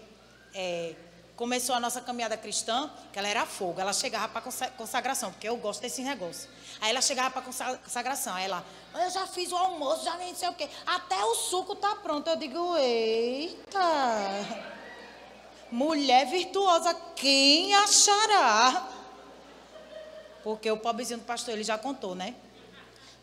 é, 0.54 0.94
começou 1.36 1.74
a 1.74 1.80
nossa 1.80 2.00
caminhada 2.00 2.38
cristã, 2.38 2.92
que 3.12 3.18
ela 3.18 3.28
era 3.28 3.48
fogo. 3.48 3.82
Ela 3.82 3.92
chegava 3.92 4.28
para 4.28 4.44
consagração, 4.78 5.32
porque 5.32 5.50
eu 5.50 5.58
gosto 5.58 5.82
desse 5.82 6.04
negócio. 6.04 6.48
Aí 6.80 6.92
ela 6.92 7.02
chegava 7.02 7.32
para 7.32 7.42
consagração. 7.78 8.36
Aí 8.36 8.46
ela, 8.46 8.64
eu 8.94 9.10
já 9.10 9.26
fiz 9.26 9.52
o 9.52 9.58
almoço, 9.58 10.06
já 10.06 10.16
nem 10.18 10.36
sei 10.36 10.50
o 10.50 10.54
quê. 10.54 10.70
Até 10.86 11.18
o 11.26 11.34
suco 11.34 11.74
está 11.74 11.96
pronto. 11.96 12.30
Eu 12.30 12.36
digo, 12.36 12.78
eita. 12.78 13.80
Mulher 15.72 16.28
virtuosa, 16.28 16.94
quem 17.16 17.74
achará? 17.74 18.88
Porque 20.44 20.70
o 20.70 20.78
pobrezinho 20.78 21.20
do 21.20 21.26
pastor, 21.26 21.56
ele 21.56 21.64
já 21.64 21.78
contou, 21.78 22.14
né? 22.14 22.36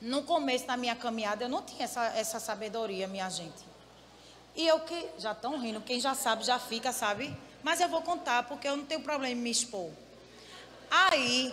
No 0.00 0.24
começo 0.24 0.66
da 0.66 0.76
minha 0.76 0.96
caminhada, 0.96 1.44
eu 1.44 1.48
não 1.48 1.62
tinha 1.62 1.84
essa, 1.84 2.04
essa 2.16 2.40
sabedoria, 2.40 3.06
minha 3.06 3.30
gente. 3.30 3.75
E 4.56 4.66
eu 4.66 4.80
que. 4.80 5.06
Já 5.18 5.32
estão 5.32 5.58
rindo, 5.58 5.80
quem 5.80 6.00
já 6.00 6.14
sabe, 6.14 6.44
já 6.44 6.58
fica, 6.58 6.92
sabe? 6.92 7.36
Mas 7.62 7.80
eu 7.80 7.88
vou 7.88 8.02
contar, 8.02 8.44
porque 8.44 8.66
eu 8.66 8.76
não 8.76 8.84
tenho 8.84 9.00
problema 9.02 9.32
em 9.32 9.36
me 9.36 9.50
expor. 9.50 9.90
Aí, 10.90 11.52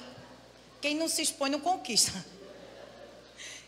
quem 0.82 0.96
não 0.96 1.08
se 1.08 1.22
expõe 1.22 1.50
não 1.50 1.60
conquista. 1.60 2.24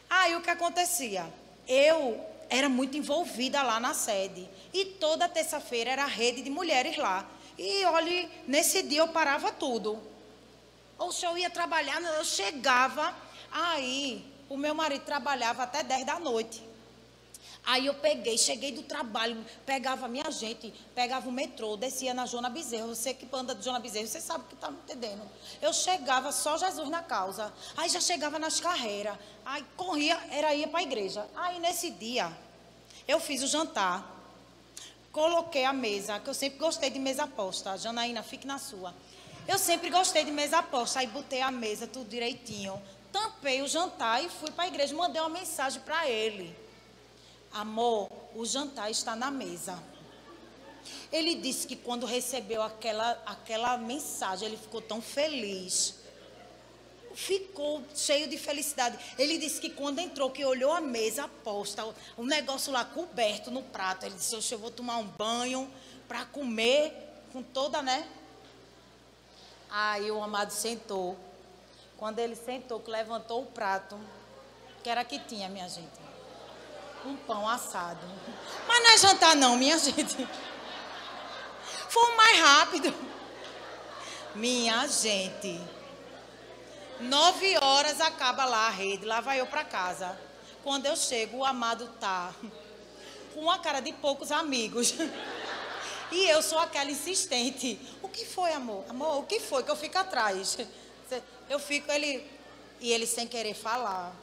Aí 0.09 0.35
o 0.35 0.41
que 0.41 0.49
acontecia? 0.49 1.31
Eu 1.67 2.23
era 2.49 2.69
muito 2.69 2.95
envolvida 2.95 3.61
lá 3.63 3.79
na 3.79 3.93
sede. 3.93 4.47
E 4.73 4.85
toda 4.85 5.27
terça-feira 5.27 5.91
era 5.91 6.05
rede 6.05 6.41
de 6.41 6.49
mulheres 6.49 6.97
lá. 6.97 7.27
E 7.57 7.85
olhe, 7.85 8.29
nesse 8.47 8.83
dia 8.83 8.99
eu 8.99 9.07
parava 9.07 9.51
tudo. 9.51 10.01
Ou 10.97 11.11
se 11.11 11.25
eu 11.25 11.37
ia 11.37 11.49
trabalhar, 11.49 12.01
eu 12.01 12.23
chegava. 12.23 13.13
Aí, 13.51 14.25
o 14.49 14.57
meu 14.57 14.75
marido 14.75 15.03
trabalhava 15.03 15.63
até 15.63 15.83
10 15.83 16.05
da 16.05 16.19
noite. 16.19 16.61
Aí 17.65 17.88
eu 17.88 17.95
peguei, 17.95 18.38
cheguei 18.38 18.71
do 18.71 18.84
trabalho, 18.84 19.43
pegava 19.65 20.08
minha 20.08 20.30
gente, 20.30 20.71
pegava 20.93 21.28
o 21.28 21.32
metrô, 21.32 21.75
descia 21.75 22.13
na 22.13 22.28
Jona 22.28 22.47
Bezerra. 22.47 22.86
Você 22.86 23.12
que 23.12 23.28
anda 23.34 23.56
de 23.56 23.65
Jona 23.65 23.80
Bezerra, 23.80 24.06
você 24.06 24.21
sabe 24.21 24.43
o 24.43 24.47
que 24.47 24.54
está 24.54 24.69
me 24.69 24.78
entendendo. 24.78 25.23
Eu 25.60 25.73
chegava 25.73 26.32
só 26.32 26.58
Jesus 26.58 26.88
na 26.89 27.01
causa. 27.01 27.51
Aí 27.75 27.89
já 27.89 27.99
chegava 27.99 28.38
nas 28.38 28.60
carreiras. 28.60 29.17
Aí 29.43 29.65
corria, 29.75 30.15
era 30.30 30.54
ir 30.54 30.67
para 30.67 30.80
a 30.80 30.84
igreja. 30.84 31.28
Aí 31.36 31.60
nesse 31.60 31.89
dia, 31.89 32.32
eu 33.08 33.19
fiz 33.19 33.41
o 33.41 33.47
jantar. 33.47 34.13
Coloquei 35.12 35.65
a 35.65 35.73
mesa, 35.73 36.19
que 36.19 36.30
eu 36.30 36.36
sempre 36.36 36.60
gostei 36.60 36.91
de 36.91 36.99
mesa 36.99 37.25
posta. 37.25 37.75
Janaína, 37.80 38.21
fique 38.21 38.45
na 38.45 38.60
sua. 38.60 38.93
Eu 39.47 39.58
sempre 39.58 39.89
gostei 39.89 40.23
de 40.23 40.32
mesa 40.32 40.62
posta. 40.62 40.99
Aí 40.99 41.08
botei 41.08 41.41
a 41.41 41.49
mesa 41.49 41.88
tudo 41.88 42.08
direitinho. 42.08 42.80
Tampei 43.12 43.63
o 43.63 43.67
jantar 43.67 44.23
e 44.23 44.30
fui 44.30 44.51
para 44.51 44.65
a 44.65 44.67
igreja. 44.67 44.93
Mandei 44.93 45.19
uma 45.19 45.30
mensagem 45.30 45.82
para 45.82 46.08
ele. 46.08 46.64
Amor, 47.55 48.11
o 48.35 48.45
jantar 48.45 48.91
está 48.91 49.15
na 49.15 49.31
mesa. 49.31 49.81
Ele 51.09 51.35
disse 51.35 51.65
que 51.65 51.77
quando 51.77 52.05
recebeu 52.05 52.61
aquela, 52.61 53.11
aquela 53.25 53.77
mensagem, 53.77 54.49
ele 54.49 54.57
ficou 54.57 54.81
tão 54.81 55.01
feliz. 55.01 55.95
Ficou 57.13 57.81
cheio 57.95 58.27
de 58.27 58.37
felicidade. 58.37 58.99
Ele 59.17 59.37
disse 59.37 59.61
que 59.61 59.69
quando 59.69 59.99
entrou, 59.99 60.29
que 60.29 60.43
olhou 60.43 60.73
a 60.73 60.81
mesa 60.81 61.29
posta, 61.45 61.95
o 62.17 62.25
negócio 62.25 62.73
lá 62.73 62.83
coberto 62.83 63.49
no 63.49 63.63
prato, 63.63 64.05
ele 64.05 64.15
disse: 64.15 64.35
Eu 64.51 64.59
vou 64.59 64.69
tomar 64.69 64.97
um 64.97 65.07
banho 65.07 65.71
para 66.09 66.25
comer 66.25 66.91
com 67.31 67.41
toda, 67.41 67.81
né? 67.81 68.05
Aí 69.69 70.11
o 70.11 70.21
amado 70.21 70.51
sentou. 70.51 71.17
Quando 71.97 72.19
ele 72.19 72.35
sentou, 72.35 72.81
que 72.81 72.91
levantou 72.91 73.43
o 73.43 73.45
prato, 73.45 73.97
que 74.83 74.89
era 74.89 75.05
que 75.05 75.17
tinha, 75.19 75.47
minha 75.47 75.69
gente 75.69 76.05
um 77.07 77.15
pão 77.15 77.47
assado. 77.47 77.99
Mas 78.67 78.83
não 78.83 78.89
é 78.89 78.97
jantar 78.97 79.35
não, 79.35 79.57
minha 79.57 79.77
gente. 79.79 80.27
Foi 81.89 82.15
mais 82.15 82.39
rápido. 82.39 82.93
Minha 84.33 84.87
gente. 84.87 85.61
Nove 86.99 87.57
horas 87.57 87.99
acaba 88.01 88.45
lá 88.45 88.67
a 88.67 88.69
rede, 88.69 89.05
lá 89.05 89.21
vai 89.21 89.39
eu 89.39 89.47
para 89.47 89.63
casa. 89.63 90.17
Quando 90.63 90.85
eu 90.85 90.95
chego, 90.95 91.37
o 91.37 91.45
amado 91.45 91.87
tá 91.99 92.33
com 93.33 93.41
uma 93.41 93.59
cara 93.59 93.81
de 93.81 93.93
poucos 93.93 94.31
amigos. 94.31 94.93
E 96.11 96.27
eu 96.29 96.41
sou 96.41 96.59
aquela 96.59 96.89
insistente. 96.89 97.79
O 98.01 98.07
que 98.07 98.25
foi, 98.25 98.53
amor? 98.53 98.85
Amor, 98.89 99.19
o 99.19 99.23
que 99.23 99.39
foi 99.39 99.63
que 99.63 99.71
eu 99.71 99.75
fico 99.75 99.97
atrás? 99.97 100.57
Eu 101.49 101.59
fico 101.59 101.91
ele 101.91 102.25
e 102.79 102.91
ele 102.91 103.05
sem 103.05 103.27
querer 103.27 103.53
falar. 103.53 104.13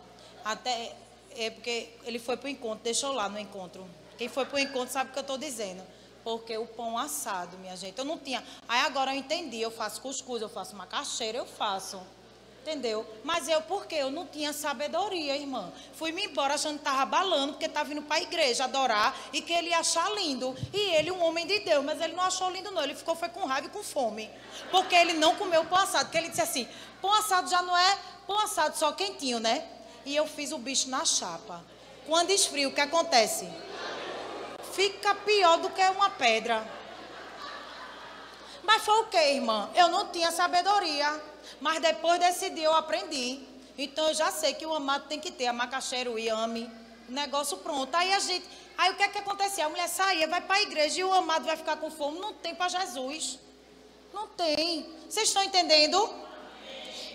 Até 0.45 0.97
é 1.37 1.51
porque 1.51 1.90
ele 2.05 2.18
foi 2.18 2.37
para 2.37 2.47
o 2.47 2.51
encontro, 2.51 2.85
deixou 2.85 3.12
lá 3.12 3.29
no 3.29 3.38
encontro. 3.38 3.87
Quem 4.16 4.29
foi 4.29 4.45
para 4.45 4.57
o 4.57 4.59
encontro 4.59 4.92
sabe 4.92 5.11
o 5.11 5.12
que 5.12 5.18
eu 5.18 5.23
estou 5.23 5.38
dizendo. 5.38 5.83
Porque 6.23 6.57
o 6.57 6.66
pão 6.66 6.97
assado, 6.97 7.59
minha 7.59 7.77
gente, 7.77 7.99
eu 7.99 8.05
não 8.05 8.16
tinha. 8.16 8.42
Aí 8.68 8.81
agora 8.83 9.12
eu 9.12 9.18
entendi, 9.18 9.61
eu 9.61 9.71
faço 9.71 10.01
cuscuz, 10.01 10.40
eu 10.40 10.49
faço 10.49 10.77
macaxeira, 10.77 11.38
eu 11.38 11.47
faço. 11.47 12.01
Entendeu? 12.62 13.05
Mas 13.25 13.49
eu, 13.49 13.61
porque 13.62 13.97
eu 13.97 14.09
não 14.09 14.25
tinha 14.25 14.53
sabedoria, 14.53 15.37
irmã. 15.37 15.73
Fui-me 15.95 16.27
embora 16.27 16.55
achando 16.55 16.75
que 16.75 16.88
estava 16.88 17.05
balando, 17.05 17.55
porque 17.55 17.66
estava 17.66 17.88
vindo 17.88 18.03
para 18.03 18.18
a 18.18 18.23
igreja 18.23 18.64
adorar 18.64 19.18
e 19.33 19.42
que 19.42 19.53
ele 19.53 19.71
ia 19.71 19.81
achar 19.81 20.09
lindo. 20.14 20.55
E 20.73 20.79
ele, 20.95 21.11
um 21.11 21.25
homem 21.25 21.45
de 21.45 21.59
Deus, 21.59 21.85
mas 21.85 22.01
ele 22.01 22.14
não 22.14 22.23
achou 22.23 22.49
lindo, 22.53 22.71
não. 22.71 22.85
Ele 22.85 22.95
ficou 22.95 23.16
foi 23.16 23.29
com 23.31 23.45
raiva 23.47 23.66
e 23.66 23.71
com 23.71 23.83
fome. 23.83 24.31
Porque 24.71 24.95
ele 24.95 25.14
não 25.14 25.35
comeu 25.35 25.64
pão 25.64 25.79
assado. 25.79 26.05
Porque 26.05 26.18
ele 26.18 26.29
disse 26.29 26.40
assim: 26.40 26.68
pão 27.01 27.12
assado 27.12 27.51
já 27.51 27.61
não 27.62 27.77
é 27.77 27.99
pão 28.29 28.38
assado 28.38 28.77
só 28.77 28.92
quentinho, 28.92 29.40
né? 29.40 29.66
E 30.05 30.15
eu 30.17 30.27
fiz 30.27 30.53
o 30.53 30.59
bicho 30.59 30.88
na 30.88 31.05
chapa. 31.05 31.62
Quando 32.07 32.31
esfria, 32.31 32.69
o 32.69 32.73
que 32.73 32.81
acontece? 32.81 33.49
Fica 34.73 35.15
pior 35.15 35.59
do 35.59 35.71
que 35.71 35.83
uma 35.83 36.11
pedra. 36.11 36.67
Mas 38.62 38.83
foi 38.83 39.01
o 39.01 39.07
que, 39.07 39.17
irmã? 39.17 39.71
Eu 39.75 39.88
não 39.88 40.09
tinha 40.09 40.31
sabedoria. 40.31 41.21
Mas 41.61 41.81
depois 41.81 42.19
desse 42.19 42.51
dia 42.51 42.65
eu 42.65 42.75
aprendi. 42.75 43.41
Então 43.77 44.09
eu 44.09 44.15
já 44.15 44.31
sei 44.31 44.55
que 44.55 44.67
o 44.67 44.75
amado 44.75 45.07
tem 45.09 45.19
que 45.19 45.31
ter 45.31 45.47
a 45.47 45.53
macaxeira, 45.53 46.11
o 46.11 46.19
iame, 46.19 46.71
negócio 47.09 47.57
pronto. 47.59 47.95
Aí 47.95 48.12
a 48.12 48.19
gente. 48.19 48.47
Aí 48.77 48.91
o 48.93 48.97
que 48.97 49.03
é 49.03 49.09
que 49.09 49.19
acontecia? 49.19 49.67
A 49.67 49.69
mulher 49.69 49.88
saía, 49.88 50.27
vai 50.27 50.41
para 50.41 50.57
a 50.57 50.62
igreja 50.62 51.01
e 51.01 51.05
o 51.05 51.12
amado 51.12 51.45
vai 51.45 51.57
ficar 51.57 51.77
com 51.77 51.91
fome. 51.91 52.19
Não 52.19 52.33
tem 52.33 52.55
para 52.55 52.69
Jesus. 52.69 53.38
Não 54.12 54.27
tem. 54.29 54.88
Vocês 55.09 55.29
estão 55.29 55.43
entendendo? 55.43 55.99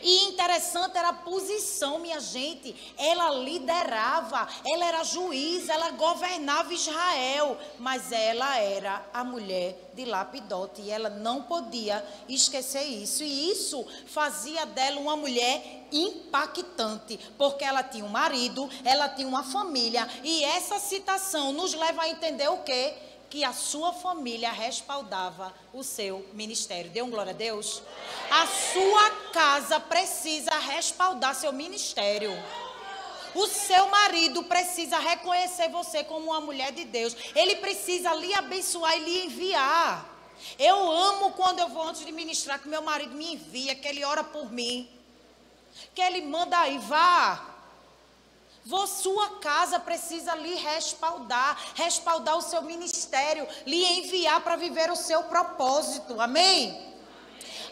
E 0.02 0.26
interessante 0.30 0.98
era 0.98 1.10
a 1.10 1.14
posição, 1.14 2.00
minha 2.00 2.20
gente. 2.20 2.76
Ela 2.98 3.30
liderava, 3.32 4.48
ela 4.66 4.86
era 4.86 5.04
juiz, 5.04 5.70
ela 5.70 5.92
governava 5.92 6.74
Israel, 6.74 7.58
mas 7.80 8.12
ela 8.12 8.58
era 8.58 9.06
a 9.14 9.24
mulher 9.24 9.90
de 9.94 10.06
Lapidote 10.06 10.82
e 10.82 10.92
ela 10.92 11.10
não 11.10 11.44
podia 11.44 12.06
esquecer 12.30 12.84
isso. 12.84 13.24
E 13.24 13.52
isso 13.52 13.86
fazia 14.06 14.66
dela 14.66 15.00
uma 15.00 15.16
mulher 15.16 15.88
impactante, 15.92 17.18
porque 17.38 17.64
ela 17.64 17.84
tinha 17.84 18.06
um 18.06 18.10
marido, 18.10 18.70
ela 18.84 19.10
tinha 19.10 19.28
uma 19.28 19.44
família, 19.44 20.08
e 20.24 20.44
essa 20.44 20.80
citação 20.80 21.54
nos 21.54 21.74
leva 21.74 22.04
a 22.04 22.10
entender 22.10 22.50
o 22.50 22.58
quê? 22.58 22.94
Que 23.30 23.44
a 23.44 23.54
sua 23.54 23.94
família 23.94 24.52
respaldava 24.52 25.54
o 25.74 25.84
seu 25.84 26.26
ministério. 26.34 26.92
Dê 26.92 27.02
um 27.02 27.10
glória 27.10 27.32
a 27.32 27.36
Deus. 27.36 27.82
A 28.32 28.48
sua 28.48 29.10
casa 29.32 29.80
precisa 29.80 30.58
respaldar 30.60 31.36
seu 31.36 31.52
ministério. 31.52 32.32
O 33.36 33.48
seu 33.48 33.88
marido 33.90 34.44
precisa 34.44 34.98
reconhecer 34.98 35.70
você 35.70 36.04
como 36.04 36.32
uma 36.32 36.42
mulher 36.42 36.72
de 36.72 36.86
Deus. 36.86 37.16
Ele 37.36 37.58
precisa 37.58 38.14
lhe 38.14 38.34
abençoar 38.34 38.98
e 38.98 39.04
lhe 39.04 39.26
enviar. 39.26 40.18
Eu 40.58 40.92
amo 40.92 41.32
quando 41.32 41.60
eu 41.60 41.68
vou 41.68 41.84
antes 41.84 42.06
de 42.06 42.12
ministrar 42.12 42.60
que 42.60 42.70
meu 42.70 42.82
marido 42.82 43.14
me 43.14 43.34
envia, 43.34 43.76
que 43.76 43.88
ele 43.88 44.04
ora 44.04 44.24
por 44.24 44.52
mim. 44.52 44.90
Que 45.94 46.02
ele 46.02 46.22
manda 46.22 46.58
aí, 46.58 46.78
vá. 46.78 47.57
Sua 48.88 49.30
casa 49.40 49.80
precisa 49.80 50.36
lhe 50.36 50.56
respaldar, 50.56 51.58
respaldar 51.76 52.38
o 52.38 52.42
seu 52.42 52.62
ministério, 52.62 53.48
lhe 53.66 53.84
enviar 54.00 54.42
para 54.42 54.56
viver 54.56 54.92
o 54.92 54.96
seu 54.96 55.24
propósito. 55.24 56.20
Amém? 56.20 56.86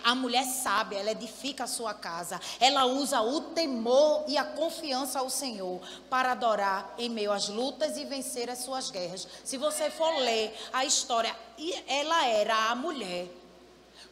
A 0.04 0.14
mulher 0.14 0.46
sabe, 0.46 0.96
ela 0.96 1.12
edifica 1.12 1.64
a 1.64 1.68
sua 1.68 1.94
casa. 1.94 2.40
Ela 2.60 2.86
usa 2.86 3.22
o 3.22 3.42
temor 3.42 4.24
e 4.28 4.38
a 4.38 4.46
confiança 4.46 5.20
ao 5.20 5.30
Senhor 5.30 5.82
para 6.10 6.32
adorar 6.32 6.94
em 6.98 7.10
meio 7.10 7.32
às 7.32 7.50
lutas 7.50 7.98
e 7.98 8.06
vencer 8.06 8.50
as 8.50 8.60
suas 8.60 8.92
guerras. 8.92 9.28
Se 9.44 9.58
você 9.58 9.90
for 9.90 10.16
ler 10.20 10.56
a 10.72 10.86
história, 10.86 11.36
ela 11.88 12.28
era 12.28 12.70
a 12.70 12.76
mulher. 12.76 13.28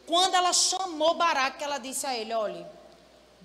Quando 0.06 0.34
ela 0.34 0.52
chamou 0.52 1.14
Baraque, 1.14 1.62
ela 1.62 1.78
disse 1.78 2.06
a 2.06 2.14
ele: 2.14 2.34
olhe 2.34 2.66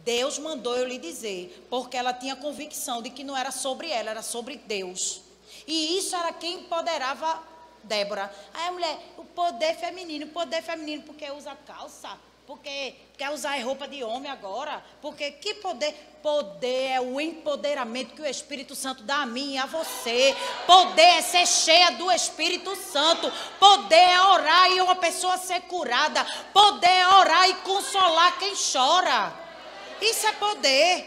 Deus 0.03 0.39
mandou 0.39 0.75
eu 0.75 0.87
lhe 0.87 0.97
dizer, 0.97 1.65
porque 1.69 1.97
ela 1.97 2.13
tinha 2.13 2.35
convicção 2.35 3.01
de 3.01 3.09
que 3.09 3.23
não 3.23 3.35
era 3.35 3.51
sobre 3.51 3.89
ela, 3.89 4.09
era 4.09 4.21
sobre 4.21 4.57
Deus. 4.57 5.21
E 5.67 5.97
isso 5.97 6.15
era 6.15 6.33
quem 6.33 6.61
empoderava 6.61 7.41
Débora. 7.83 8.33
Aí 8.53 8.67
a 8.67 8.71
mulher, 8.71 8.99
o 9.17 9.23
poder 9.23 9.75
feminino, 9.75 10.25
o 10.25 10.29
poder 10.29 10.61
feminino, 10.61 11.03
porque 11.03 11.29
usa 11.31 11.55
calça, 11.65 12.17
porque 12.45 12.95
quer 13.17 13.29
usar 13.29 13.61
roupa 13.63 13.87
de 13.87 14.03
homem 14.03 14.29
agora, 14.29 14.83
porque 15.01 15.31
que 15.31 15.55
poder? 15.55 15.93
Poder 16.21 16.87
é 16.87 16.99
o 16.99 17.21
empoderamento 17.21 18.13
que 18.13 18.21
o 18.21 18.25
Espírito 18.25 18.75
Santo 18.75 19.03
dá 19.03 19.21
a 19.21 19.25
mim 19.25 19.53
e 19.53 19.57
a 19.57 19.65
você. 19.65 20.35
Poder 20.65 21.01
é 21.01 21.21
ser 21.21 21.45
cheia 21.47 21.91
do 21.91 22.11
Espírito 22.11 22.75
Santo. 22.75 23.31
Poder 23.57 23.95
é 23.95 24.21
orar 24.21 24.71
e 24.71 24.81
uma 24.81 24.95
pessoa 24.95 25.37
ser 25.37 25.61
curada. 25.61 26.25
Poder 26.51 26.87
é 26.87 27.07
orar 27.07 27.49
e 27.49 27.53
consolar 27.55 28.37
quem 28.37 28.53
chora. 28.55 29.48
Isso 30.01 30.27
é 30.27 30.31
poder. 30.33 31.05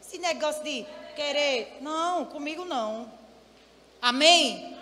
Esse 0.00 0.18
negócio 0.18 0.62
de 0.62 0.86
querer, 1.14 1.78
não, 1.80 2.24
comigo 2.24 2.64
não. 2.64 3.10
Amém? 4.00 4.76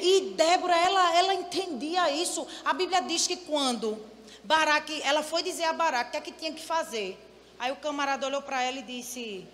E 0.00 0.32
Débora, 0.36 0.76
ela, 0.76 1.16
ela 1.16 1.34
entendia 1.34 2.10
isso. 2.10 2.46
A 2.64 2.72
Bíblia 2.72 3.02
diz 3.02 3.26
que 3.26 3.36
quando 3.36 4.04
Baraque, 4.44 5.00
ela 5.02 5.22
foi 5.22 5.42
dizer 5.42 5.64
a 5.64 5.72
Baraque 5.72 6.08
o 6.08 6.12
que 6.12 6.16
é 6.16 6.20
que 6.20 6.32
tinha 6.32 6.52
que 6.52 6.62
fazer. 6.62 7.18
Aí 7.58 7.70
o 7.70 7.76
camarada 7.76 8.26
olhou 8.26 8.42
para 8.42 8.62
ela 8.62 8.78
e 8.78 8.82
disse: 8.82 9.46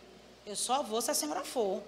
Eu 0.47 0.57
só 0.57 0.83
vou 0.83 1.03
se 1.03 1.11
a 1.11 1.15
senhora 1.15 1.45
for. 1.45 1.83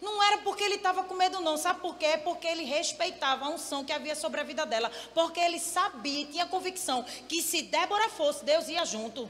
Não 0.00 0.22
era 0.22 0.38
porque 0.38 0.62
ele 0.62 0.76
estava 0.76 1.02
com 1.02 1.14
medo, 1.14 1.40
não. 1.40 1.56
Sabe 1.56 1.80
por 1.80 1.96
quê? 1.96 2.18
Porque 2.22 2.46
ele 2.46 2.64
respeitava 2.64 3.46
a 3.46 3.48
unção 3.48 3.84
que 3.84 3.92
havia 3.92 4.14
sobre 4.14 4.40
a 4.40 4.44
vida 4.44 4.64
dela. 4.64 4.90
Porque 5.12 5.40
ele 5.40 5.58
sabia, 5.58 6.26
tinha 6.26 6.46
convicção 6.46 7.04
que 7.28 7.42
se 7.42 7.62
Débora 7.62 8.08
fosse, 8.08 8.44
Deus 8.44 8.68
ia 8.68 8.84
junto. 8.84 9.28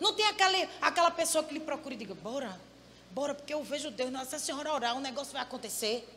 Não 0.00 0.12
tem 0.12 0.26
aquela, 0.26 0.68
aquela 0.80 1.10
pessoa 1.10 1.42
que 1.44 1.54
lhe 1.54 1.60
procura 1.60 1.94
e 1.94 1.98
diga, 1.98 2.14
bora, 2.14 2.58
bora, 3.10 3.34
porque 3.34 3.52
eu 3.52 3.62
vejo 3.62 3.90
Deus, 3.90 4.10
se 4.28 4.36
a 4.36 4.38
senhora 4.38 4.72
orar, 4.72 4.96
um 4.96 5.00
negócio 5.00 5.32
vai 5.32 5.42
acontecer. 5.42 6.08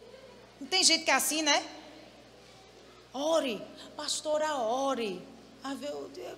Não 0.59 0.67
tem 0.67 0.83
gente 0.83 1.03
que 1.03 1.11
é 1.11 1.15
assim, 1.15 1.41
né? 1.41 1.65
Ore, 3.13 3.61
pastora, 3.95 4.55
ore. 4.55 5.27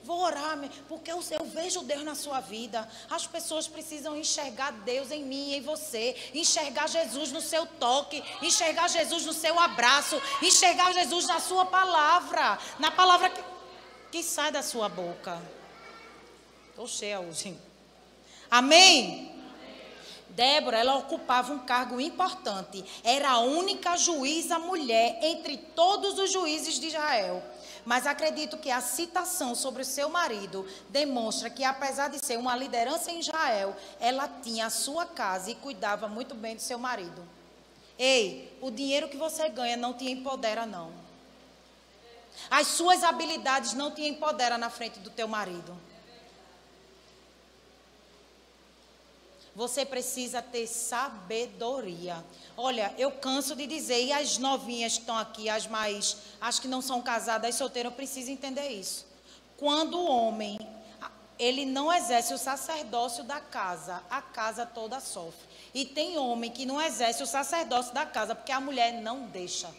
Vou 0.04 0.20
orar, 0.20 0.58
porque 0.90 1.10
eu, 1.10 1.24
eu, 1.32 1.46
vejo 1.46 1.82
Deus 1.84 2.04
na 2.04 2.14
sua 2.14 2.42
vida. 2.42 2.90
As 3.10 3.26
pessoas 3.26 3.68
precisam 3.68 4.18
enxergar 4.18 4.72
Deus 4.72 5.12
em 5.12 5.24
mim 5.24 5.52
e 5.52 5.56
em 5.56 5.62
você. 5.62 6.16
Enxergar 6.34 6.88
Jesus 6.90 7.32
no 7.32 7.40
seu 7.40 7.66
toque. 7.66 8.22
Enxergar 8.42 8.90
Jesus 8.90 9.26
no 9.26 9.32
seu 9.32 9.58
abraço. 9.58 10.22
Enxergar 10.42 10.92
Jesus 10.94 11.26
na 11.26 11.40
sua 11.40 11.66
palavra. 11.66 12.60
Na 12.80 12.92
palavra 12.92 13.30
que, 13.30 13.42
que 14.12 14.24
sai 14.24 14.52
da 14.52 14.62
sua 14.62 14.90
boca. 14.90 15.42
Estou 16.74 16.88
cheia 16.88 17.20
hoje. 17.20 17.56
Amém? 18.50 19.32
Débora, 20.30 20.80
ela 20.80 20.96
ocupava 20.96 21.54
um 21.54 21.60
cargo 21.60 22.02
importante. 22.02 22.84
Era 23.04 23.30
a 23.30 23.40
única 23.42 23.96
juíza 23.96 24.58
mulher 24.58 25.20
entre 25.22 25.56
todos 25.56 26.18
os 26.18 26.32
juízes 26.32 26.80
de 26.80 26.88
Israel. 26.88 27.44
Mas 27.86 28.08
acredito 28.08 28.58
que 28.58 28.72
a 28.72 28.82
citação 28.82 29.54
sobre 29.54 29.84
o 29.84 29.86
seu 29.86 30.10
marido 30.10 30.68
demonstra 30.90 31.48
que, 31.48 31.64
apesar 31.64 32.08
de 32.08 32.18
ser 32.26 32.40
uma 32.40 32.56
liderança 32.56 33.12
em 33.12 33.20
Israel, 33.20 33.76
ela 34.00 34.28
tinha 34.28 34.66
a 34.66 34.72
sua 34.72 35.06
casa 35.06 35.52
e 35.52 35.56
cuidava 35.56 36.08
muito 36.08 36.34
bem 36.34 36.56
do 36.56 36.62
seu 36.64 36.80
marido. 36.80 37.24
Ei, 38.00 38.52
o 38.60 38.72
dinheiro 38.72 39.10
que 39.10 39.18
você 39.18 39.48
ganha 39.48 39.78
não 39.78 39.94
te 39.94 40.10
empodera, 40.10 40.66
não. 40.66 40.92
As 42.50 42.66
suas 42.66 43.04
habilidades 43.04 43.74
não 43.74 43.92
te 43.92 44.02
empodera 44.02 44.58
na 44.58 44.72
frente 44.72 44.98
do 44.98 45.12
teu 45.12 45.28
marido. 45.28 45.93
Você 49.56 49.86
precisa 49.86 50.42
ter 50.42 50.66
sabedoria. 50.66 52.24
Olha, 52.58 52.94
eu 52.98 53.12
canso 53.12 53.56
de 53.56 53.68
dizer, 53.68 54.04
e 54.04 54.12
as 54.12 54.38
novinhas 54.38 54.94
que 54.94 55.00
estão 55.02 55.18
aqui, 55.18 55.48
as 55.48 55.68
mais, 55.68 56.18
as 56.42 56.60
que 56.60 56.68
não 56.68 56.82
são 56.82 57.02
casadas, 57.02 57.50
as 57.50 57.56
solteiras, 57.56 57.94
precisam 57.94 58.34
entender 58.34 58.70
isso. 58.70 59.06
Quando 59.56 60.00
o 60.00 60.06
homem, 60.06 60.60
ele 61.38 61.66
não 61.66 61.94
exerce 61.94 62.34
o 62.34 62.38
sacerdócio 62.38 63.24
da 63.24 63.39
casa, 63.39 64.02
a 64.10 64.22
casa 64.22 64.66
toda 64.66 65.00
sofre. 65.00 65.48
E 65.74 65.86
tem 65.86 66.18
homem 66.18 66.50
que 66.50 66.66
não 66.66 66.82
exerce 66.82 67.22
o 67.22 67.28
sacerdócio 67.28 67.94
da 67.94 68.06
casa, 68.06 68.34
porque 68.34 68.52
a 68.52 68.60
mulher 68.60 69.02
não 69.02 69.28
deixa. 69.28 69.70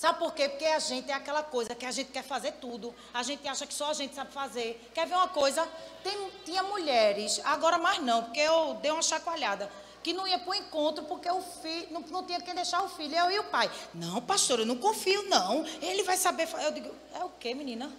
Sabe 0.00 0.18
por 0.18 0.32
quê? 0.32 0.48
Porque 0.48 0.64
a 0.64 0.78
gente 0.78 1.10
é 1.10 1.12
aquela 1.12 1.42
coisa 1.42 1.74
que 1.74 1.84
a 1.84 1.90
gente 1.90 2.10
quer 2.10 2.24
fazer 2.24 2.52
tudo. 2.52 2.94
A 3.12 3.22
gente 3.22 3.46
acha 3.46 3.66
que 3.66 3.74
só 3.74 3.90
a 3.90 3.92
gente 3.92 4.14
sabe 4.14 4.32
fazer. 4.32 4.80
Quer 4.94 5.06
ver 5.06 5.12
uma 5.12 5.28
coisa? 5.28 5.68
Tem, 6.02 6.30
tinha 6.42 6.62
mulheres, 6.62 7.38
agora 7.44 7.76
mais 7.76 7.98
não, 7.98 8.24
porque 8.24 8.40
eu 8.40 8.78
dei 8.80 8.90
uma 8.90 9.02
chacoalhada, 9.02 9.70
que 10.02 10.14
não 10.14 10.26
ia 10.26 10.38
para 10.38 10.52
o 10.52 10.54
encontro 10.54 11.04
porque 11.04 11.30
o 11.30 11.42
filho, 11.42 11.88
não, 11.90 12.00
não 12.00 12.24
tinha 12.24 12.40
quem 12.40 12.54
deixar 12.54 12.82
o 12.82 12.88
filho, 12.88 13.14
eu 13.14 13.30
e 13.30 13.38
o 13.40 13.44
pai. 13.44 13.70
Não, 13.92 14.22
pastor, 14.22 14.60
eu 14.60 14.64
não 14.64 14.78
confio, 14.78 15.22
não. 15.24 15.66
Ele 15.82 16.02
vai 16.02 16.16
saber. 16.16 16.48
Eu 16.64 16.72
digo, 16.72 16.94
é 17.14 17.22
o 17.22 17.28
quê, 17.38 17.52
menina? 17.52 17.92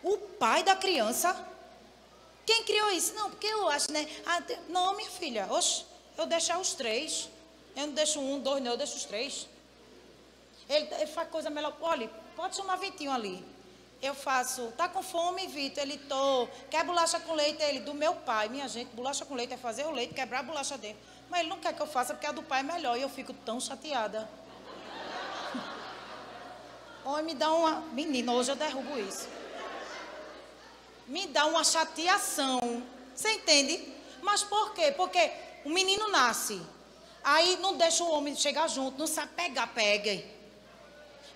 O 0.00 0.16
pai 0.16 0.62
da 0.62 0.76
criança? 0.76 1.34
Quem 2.46 2.62
criou 2.62 2.88
isso? 2.92 3.14
Não, 3.14 3.30
porque 3.30 3.48
eu 3.48 3.68
acho, 3.68 3.90
né? 3.90 4.08
Ah, 4.24 4.40
não, 4.68 4.94
minha 4.94 5.10
filha, 5.10 5.48
oxe, 5.50 5.84
eu 6.16 6.24
deixo 6.24 6.56
os 6.56 6.72
três. 6.74 7.28
Eu 7.74 7.88
não 7.88 7.94
deixo 7.94 8.20
um, 8.20 8.38
dois, 8.38 8.62
não, 8.62 8.70
eu 8.70 8.76
deixo 8.76 8.94
os 8.94 9.04
três. 9.04 9.48
Ele, 10.68 10.88
ele 10.94 11.06
faz 11.06 11.28
coisa 11.28 11.50
melhor. 11.50 11.76
Olha, 11.80 12.08
pode 12.36 12.56
chamar 12.56 12.76
Vitinho 12.76 13.12
ali. 13.12 13.44
Eu 14.02 14.16
faço, 14.16 14.72
tá 14.76 14.88
com 14.88 15.00
fome, 15.00 15.46
Vitor? 15.46 15.84
Ele 15.84 15.96
tô. 15.96 16.48
Quer 16.68 16.84
bolacha 16.84 17.20
com 17.20 17.34
leite? 17.34 17.62
Ele, 17.62 17.78
do 17.78 17.94
meu 17.94 18.14
pai. 18.16 18.48
Minha 18.48 18.66
gente, 18.66 18.88
bolacha 18.96 19.24
com 19.24 19.36
leite 19.36 19.54
é 19.54 19.56
fazer 19.56 19.86
o 19.86 19.92
leite, 19.92 20.12
quebrar 20.12 20.40
a 20.40 20.42
bolacha 20.42 20.76
dentro. 20.76 20.98
Mas 21.30 21.40
ele 21.40 21.48
não 21.48 21.58
quer 21.58 21.72
que 21.72 21.80
eu 21.80 21.86
faça 21.86 22.12
porque 22.12 22.26
a 22.26 22.32
do 22.32 22.42
pai 22.42 22.60
é 22.60 22.62
melhor. 22.64 22.98
E 22.98 23.02
eu 23.02 23.08
fico 23.08 23.32
tão 23.32 23.60
chateada. 23.60 24.28
Oi, 27.04 27.22
me 27.22 27.32
dá 27.32 27.52
uma. 27.52 27.80
Menina, 27.92 28.32
hoje 28.32 28.50
eu 28.50 28.56
derrubo 28.56 28.98
isso. 28.98 29.28
Me 31.06 31.28
dá 31.28 31.46
uma 31.46 31.62
chateação. 31.62 32.82
Você 33.14 33.30
entende? 33.30 33.88
Mas 34.20 34.42
por 34.42 34.74
quê? 34.74 34.92
Porque 34.96 35.30
o 35.64 35.70
menino 35.70 36.08
nasce. 36.08 36.60
Aí 37.22 37.56
não 37.60 37.76
deixa 37.76 38.02
o 38.02 38.10
homem 38.10 38.34
chegar 38.34 38.68
junto, 38.68 38.98
não 38.98 39.06
sabe 39.06 39.32
pegar, 39.36 39.68
pega. 39.68 40.24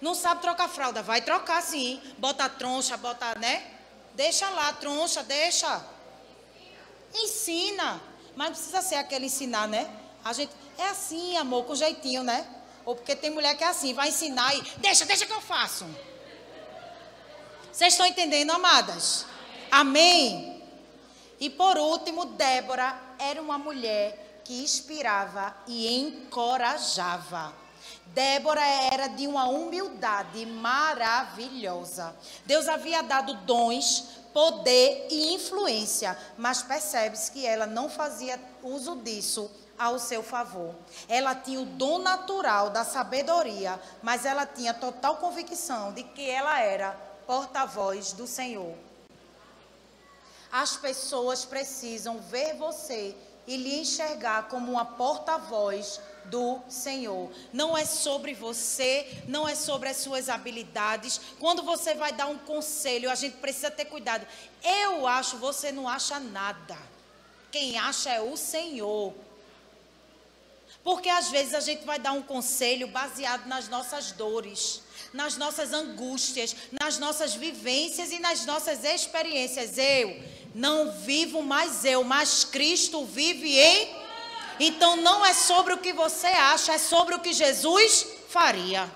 Não 0.00 0.14
sabe 0.14 0.42
trocar 0.42 0.68
fralda, 0.68 1.02
vai 1.02 1.22
trocar 1.22 1.62
sim. 1.62 2.00
Bota 2.18 2.48
troncha, 2.48 2.96
bota, 2.96 3.34
né? 3.38 3.72
Deixa 4.14 4.48
lá, 4.50 4.72
troncha, 4.72 5.22
deixa. 5.22 5.84
Ensina. 7.14 8.00
Mas 8.34 8.48
não 8.48 8.54
precisa 8.54 8.82
ser 8.82 8.96
aquele 8.96 9.26
ensinar, 9.26 9.66
né? 9.66 9.90
A 10.24 10.32
gente 10.32 10.52
é 10.78 10.88
assim, 10.88 11.36
amor, 11.36 11.64
com 11.64 11.74
jeitinho, 11.74 12.22
né? 12.22 12.46
Ou 12.84 12.94
porque 12.94 13.16
tem 13.16 13.30
mulher 13.30 13.56
que 13.56 13.64
é 13.64 13.68
assim, 13.68 13.94
vai 13.94 14.08
ensinar 14.08 14.54
e 14.54 14.62
deixa, 14.78 15.04
deixa 15.04 15.26
que 15.26 15.32
eu 15.32 15.40
faço. 15.40 15.86
Vocês 17.72 17.94
estão 17.94 18.06
entendendo, 18.06 18.50
amadas? 18.50 19.26
Amém? 19.70 20.62
E 21.40 21.50
por 21.50 21.76
último, 21.76 22.24
Débora 22.26 22.98
era 23.18 23.40
uma 23.40 23.58
mulher 23.58 24.40
que 24.44 24.62
inspirava 24.62 25.54
e 25.66 25.98
encorajava. 25.98 27.52
Débora 28.14 28.64
era 28.64 29.08
de 29.08 29.26
uma 29.26 29.46
humildade 29.46 30.46
maravilhosa. 30.46 32.16
Deus 32.44 32.68
havia 32.68 33.02
dado 33.02 33.34
dons, 33.42 34.04
poder 34.32 35.08
e 35.10 35.34
influência, 35.34 36.16
mas 36.36 36.62
percebe-se 36.62 37.30
que 37.30 37.46
ela 37.46 37.66
não 37.66 37.88
fazia 37.88 38.40
uso 38.62 38.96
disso 38.96 39.50
ao 39.78 39.98
seu 39.98 40.22
favor. 40.22 40.74
Ela 41.08 41.34
tinha 41.34 41.60
o 41.60 41.66
dom 41.66 41.98
natural 41.98 42.70
da 42.70 42.84
sabedoria, 42.84 43.80
mas 44.02 44.24
ela 44.24 44.46
tinha 44.46 44.72
total 44.72 45.16
convicção 45.16 45.92
de 45.92 46.02
que 46.02 46.28
ela 46.28 46.60
era 46.60 46.92
porta-voz 47.26 48.12
do 48.12 48.26
Senhor. 48.26 48.74
As 50.50 50.76
pessoas 50.76 51.44
precisam 51.44 52.18
ver 52.18 52.54
você 52.54 53.14
e 53.46 53.56
lhe 53.56 53.80
enxergar 53.80 54.48
como 54.48 54.72
uma 54.72 54.84
porta-voz 54.84 56.00
do 56.30 56.60
Senhor. 56.68 57.30
Não 57.52 57.76
é 57.76 57.84
sobre 57.84 58.34
você, 58.34 59.06
não 59.26 59.46
é 59.48 59.54
sobre 59.54 59.88
as 59.88 59.98
suas 59.98 60.28
habilidades. 60.28 61.20
Quando 61.38 61.62
você 61.62 61.94
vai 61.94 62.12
dar 62.12 62.26
um 62.26 62.38
conselho, 62.38 63.10
a 63.10 63.14
gente 63.14 63.36
precisa 63.36 63.70
ter 63.70 63.86
cuidado. 63.86 64.26
Eu 64.62 65.06
acho, 65.06 65.38
você 65.38 65.72
não 65.72 65.88
acha 65.88 66.18
nada. 66.20 66.76
Quem 67.50 67.78
acha 67.78 68.10
é 68.10 68.20
o 68.20 68.36
Senhor. 68.36 69.14
Porque 70.84 71.08
às 71.08 71.30
vezes 71.30 71.52
a 71.52 71.60
gente 71.60 71.84
vai 71.84 71.98
dar 71.98 72.12
um 72.12 72.22
conselho 72.22 72.86
baseado 72.86 73.46
nas 73.46 73.68
nossas 73.68 74.12
dores, 74.12 74.82
nas 75.12 75.36
nossas 75.36 75.72
angústias, 75.72 76.54
nas 76.70 76.98
nossas 76.98 77.34
vivências 77.34 78.12
e 78.12 78.20
nas 78.20 78.46
nossas 78.46 78.84
experiências. 78.84 79.76
Eu 79.78 80.22
não 80.54 80.92
vivo 80.92 81.42
mais 81.42 81.84
eu, 81.84 82.04
mas 82.04 82.44
Cristo 82.44 83.04
vive 83.04 83.58
em. 83.58 84.05
Então 84.58 84.96
não 84.96 85.24
é 85.24 85.34
sobre 85.34 85.74
o 85.74 85.78
que 85.78 85.92
você 85.92 86.28
acha, 86.28 86.72
é 86.72 86.78
sobre 86.78 87.14
o 87.14 87.20
que 87.20 87.32
Jesus 87.32 88.06
faria. 88.28 88.90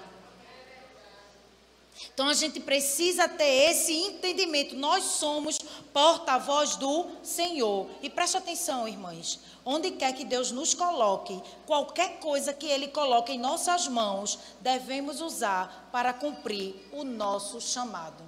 Então 2.12 2.28
a 2.28 2.34
gente 2.34 2.60
precisa 2.60 3.28
ter 3.28 3.70
esse 3.70 3.92
entendimento. 3.92 4.74
Nós 4.74 5.04
somos 5.04 5.58
porta-voz 5.92 6.76
do 6.76 7.06
Senhor. 7.22 7.88
E 8.02 8.10
preste 8.10 8.36
atenção, 8.36 8.88
irmãs. 8.88 9.40
Onde 9.64 9.90
quer 9.92 10.14
que 10.14 10.24
Deus 10.24 10.50
nos 10.50 10.74
coloque, 10.74 11.40
qualquer 11.66 12.18
coisa 12.18 12.52
que 12.52 12.66
Ele 12.66 12.88
coloque 12.88 13.32
em 13.32 13.38
nossas 13.38 13.86
mãos, 13.86 14.38
devemos 14.60 15.20
usar 15.20 15.88
para 15.92 16.12
cumprir 16.12 16.74
o 16.92 17.04
nosso 17.04 17.60
chamado. 17.60 18.24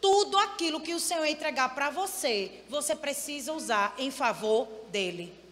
Tudo 0.00 0.38
aquilo 0.38 0.80
que 0.80 0.94
o 0.94 1.00
Senhor 1.00 1.26
entregar 1.26 1.74
para 1.74 1.90
você, 1.90 2.62
você 2.68 2.94
precisa 2.94 3.52
usar 3.52 3.94
em 3.98 4.10
favor 4.10 4.68
dele. 4.90 5.47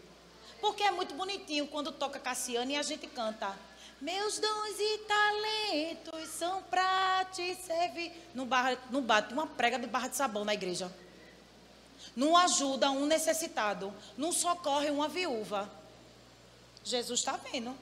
Porque 0.61 0.83
é 0.83 0.91
muito 0.91 1.15
bonitinho 1.15 1.67
quando 1.67 1.93
toca 1.93 2.19
Cassiano 2.19 2.71
e 2.71 2.77
a 2.77 2.83
gente 2.83 3.07
canta. 3.07 3.55
Meus 4.01 4.39
dons 4.39 4.79
e 4.79 4.99
talentos 4.99 6.29
são 6.29 6.63
para 6.65 7.25
te 7.33 7.55
servir. 7.55 8.13
Não, 8.35 8.47
barra, 8.47 8.79
não 8.91 9.01
bate 9.01 9.33
uma 9.33 9.47
prega 9.47 9.79
de 9.79 9.87
barra 9.87 10.09
de 10.09 10.17
sabão 10.17 10.45
na 10.45 10.53
igreja. 10.53 10.93
Não 12.15 12.37
ajuda 12.37 12.91
um 12.91 13.07
necessitado. 13.07 13.93
Não 14.17 14.33
socorre 14.33 14.91
uma 14.91 15.09
viúva. 15.09 15.71
Jesus 16.85 17.21
está 17.21 17.37
vendo. 17.37 17.75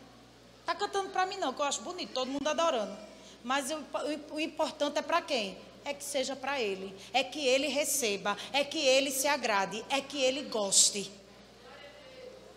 Está 0.60 0.74
cantando 0.74 1.10
para 1.10 1.26
mim, 1.26 1.36
não, 1.36 1.52
que 1.52 1.60
eu 1.60 1.66
acho 1.66 1.82
bonito, 1.82 2.12
todo 2.14 2.30
mundo 2.30 2.46
adorando. 2.48 2.96
Mas 3.42 3.70
o, 3.70 4.34
o 4.34 4.40
importante 4.40 4.98
é 4.98 5.02
para 5.02 5.20
quem? 5.20 5.58
É 5.84 5.92
que 5.92 6.02
seja 6.02 6.34
para 6.34 6.60
ele. 6.60 6.96
É 7.12 7.22
que 7.22 7.46
ele 7.46 7.66
receba. 7.66 8.36
É 8.52 8.64
que 8.64 8.78
ele 8.78 9.10
se 9.10 9.28
agrade. 9.28 9.84
É 9.90 10.00
que 10.00 10.22
ele 10.22 10.42
goste. 10.44 11.12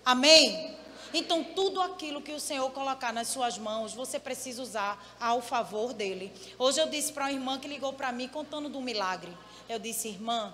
Amém? 0.08 0.74
Então, 1.14 1.44
tudo 1.44 1.82
aquilo 1.82 2.22
que 2.22 2.32
o 2.32 2.40
Senhor 2.40 2.72
colocar 2.72 3.12
nas 3.12 3.28
suas 3.28 3.58
mãos, 3.58 3.94
você 3.94 4.18
precisa 4.18 4.62
usar 4.62 5.06
ao 5.20 5.42
favor 5.42 5.92
dele. 5.92 6.32
Hoje 6.58 6.80
eu 6.80 6.88
disse 6.88 7.12
para 7.12 7.26
uma 7.26 7.34
irmã 7.34 7.60
que 7.60 7.68
ligou 7.68 7.92
para 7.92 8.10
mim 8.14 8.30
contando 8.30 8.70
do 8.70 8.80
milagre. 8.80 9.30
Eu 9.68 9.78
disse, 9.78 10.08
irmã, 10.08 10.54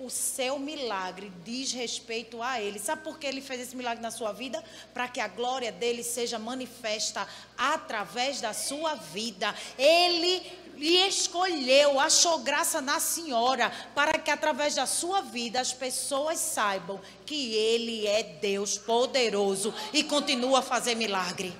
o 0.00 0.08
seu 0.08 0.58
milagre 0.58 1.30
diz 1.44 1.70
respeito 1.72 2.42
a 2.42 2.62
ele. 2.62 2.78
Sabe 2.78 3.02
por 3.02 3.18
que 3.18 3.26
ele 3.26 3.42
fez 3.42 3.60
esse 3.60 3.76
milagre 3.76 4.02
na 4.02 4.10
sua 4.10 4.32
vida? 4.32 4.64
Para 4.94 5.06
que 5.06 5.20
a 5.20 5.28
glória 5.28 5.70
dele 5.70 6.02
seja 6.02 6.38
manifesta 6.38 7.28
através 7.58 8.40
da 8.40 8.54
sua 8.54 8.94
vida. 8.94 9.54
Ele 9.76 10.40
lhe 10.76 11.06
escolheu, 11.06 12.00
achou 12.00 12.38
graça 12.40 12.80
na 12.80 12.98
senhora, 12.98 13.70
para 13.94 14.18
que 14.18 14.30
através 14.30 14.74
da 14.74 14.86
sua 14.86 15.20
vida 15.20 15.60
as 15.60 15.72
pessoas 15.72 16.38
saibam 16.38 17.00
que 17.24 17.54
Ele 17.54 18.06
é 18.06 18.22
Deus 18.22 18.78
poderoso 18.78 19.72
e 19.92 20.02
continua 20.02 20.58
a 20.58 20.62
fazer 20.62 20.94
milagre. 20.94 21.56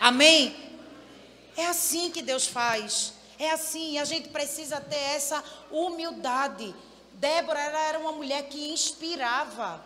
Amém? 0.00 0.56
É 1.56 1.66
assim 1.66 2.10
que 2.10 2.22
Deus 2.22 2.46
faz. 2.46 3.14
É 3.38 3.50
assim, 3.50 3.98
a 3.98 4.04
gente 4.04 4.28
precisa 4.28 4.80
ter 4.80 4.96
essa 4.96 5.42
humildade. 5.70 6.74
Débora 7.14 7.60
era 7.60 7.98
uma 7.98 8.12
mulher 8.12 8.44
que 8.48 8.70
inspirava. 8.70 9.84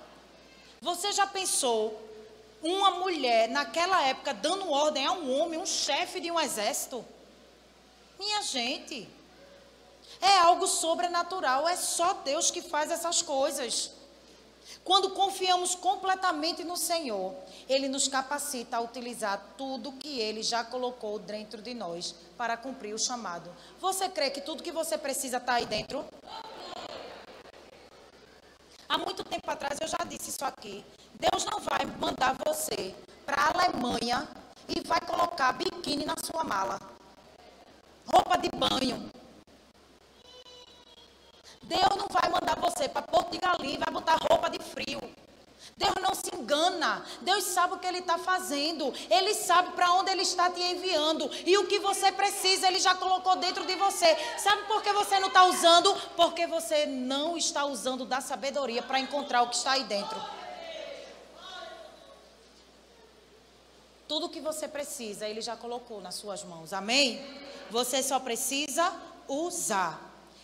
Você 0.81 1.13
já 1.13 1.27
pensou 1.27 2.03
uma 2.63 2.93
mulher 2.93 3.49
naquela 3.49 4.03
época 4.03 4.35
dando 4.35 4.71
ordem 4.71 5.07
a 5.07 5.13
um 5.13 5.39
homem, 5.39 5.59
um 5.59 5.67
chefe 5.67 6.21
de 6.21 6.31
um 6.31 6.39
exército? 6.39 7.05
Minha 8.19 8.43
gente, 8.43 9.09
é 10.21 10.39
algo 10.39 10.67
sobrenatural, 10.67 11.69
é 11.69 11.77
só 11.77 12.15
Deus 12.15 12.51
que 12.51 12.63
faz 12.63 12.91
essas 12.91 13.21
coisas. 13.23 13.91
Quando 14.83 15.11
confiamos 15.11 15.75
completamente 15.75 16.65
no 16.65 16.77
Senhor, 16.77 17.35
Ele 17.69 17.89
nos 17.89 18.09
capacita 18.09 18.77
a 18.77 18.81
utilizar 18.81 19.55
tudo 19.59 19.93
que 19.93 20.19
Ele 20.19 20.43
já 20.43 20.65
colocou 20.65 21.19
dentro 21.19 21.61
de 21.61 21.75
nós 21.75 22.15
para 22.37 22.57
cumprir 22.57 22.95
o 22.95 22.99
chamado. 22.99 23.51
Você 23.81 24.09
crê 24.09 24.31
que 24.31 24.41
tudo 24.41 24.63
que 24.63 24.73
você 24.73 24.97
precisa 24.97 25.37
está 25.37 25.55
aí 25.55 25.67
dentro? 25.67 26.05
Há 28.89 28.99
muito 28.99 29.25
tempo 29.25 29.51
atrás 29.51 29.79
eu 29.81 29.89
já 29.89 29.99
disse 30.09 30.31
isso 30.31 30.45
aqui. 30.45 30.85
Deus 31.15 31.45
não 31.45 31.61
vai 31.61 31.85
mandar 31.99 32.37
você 32.47 32.95
para 33.25 33.43
a 33.43 33.49
Alemanha 33.49 34.27
e 34.69 34.81
vai 34.87 35.01
colocar 35.01 35.53
biquíni 35.53 36.05
na 36.05 36.15
sua 36.25 36.45
mala 36.45 36.96
roupa 38.07 38.39
de 38.39 38.49
banho. 38.51 39.11
Deus 41.63 41.97
não 41.97 42.07
vai 42.11 42.31
mandar 42.31 42.57
você 42.61 42.89
para 42.89 43.03
Porto 43.03 43.33
de 43.33 43.39
Galinha 43.39 43.75
e 43.75 43.79
vai 43.79 43.93
botar 43.93 44.17
roupa 44.31 44.49
de 44.49 44.59
frio. 44.61 45.01
Deus 45.77 45.95
não 46.01 46.15
se 46.15 46.35
engana. 46.35 47.05
Deus 47.21 47.45
sabe 47.45 47.75
o 47.75 47.79
que 47.79 47.87
Ele 47.87 47.99
está 47.99 48.17
fazendo. 48.19 48.95
Ele 49.11 49.35
sabe 49.35 49.73
para 49.73 49.93
onde 49.93 50.11
Ele 50.11 50.23
está 50.23 50.49
te 50.49 50.61
enviando. 50.61 51.31
E 51.45 51.59
o 51.59 51.67
que 51.67 51.79
você 51.81 52.13
precisa, 52.13 52.69
Ele 52.69 52.79
já 52.79 52.95
colocou 52.95 53.37
dentro 53.37 53.67
de 53.67 53.75
você. 53.75 54.17
Sabe 54.39 54.63
por 54.63 54.83
que 54.83 54.93
você 54.93 55.19
não 55.19 55.29
está 55.29 55.45
usando? 55.45 55.95
Porque 56.17 56.47
você 56.47 56.87
não 56.87 57.37
está 57.37 57.67
usando 57.67 58.07
da 58.07 58.21
sabedoria 58.21 58.83
para 58.83 59.01
encontrar 59.01 59.43
o 59.43 59.49
que 59.49 59.57
está 59.57 59.73
aí 59.73 59.85
dentro. 59.85 60.19
Tudo 64.09 64.27
o 64.27 64.29
que 64.31 64.41
você 64.41 64.69
precisa, 64.69 65.29
Ele 65.29 65.41
já 65.41 65.57
colocou 65.57 66.01
nas 66.01 66.15
suas 66.15 66.45
mãos. 66.45 66.73
Amém? 66.73 67.21
Você 67.71 68.03
só 68.03 68.19
precisa 68.21 68.93
usar. 69.29 70.01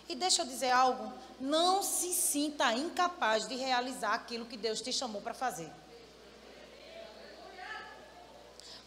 E 0.08 0.14
deixa 0.14 0.42
eu 0.42 0.46
dizer 0.46 0.70
algo: 0.70 1.12
não 1.40 1.82
se 1.82 2.12
sinta 2.12 2.72
incapaz 2.74 3.46
de 3.48 3.56
realizar 3.56 4.14
aquilo 4.14 4.46
que 4.46 4.56
Deus 4.56 4.80
te 4.80 4.92
chamou 4.92 5.20
para 5.20 5.34
fazer. 5.34 5.70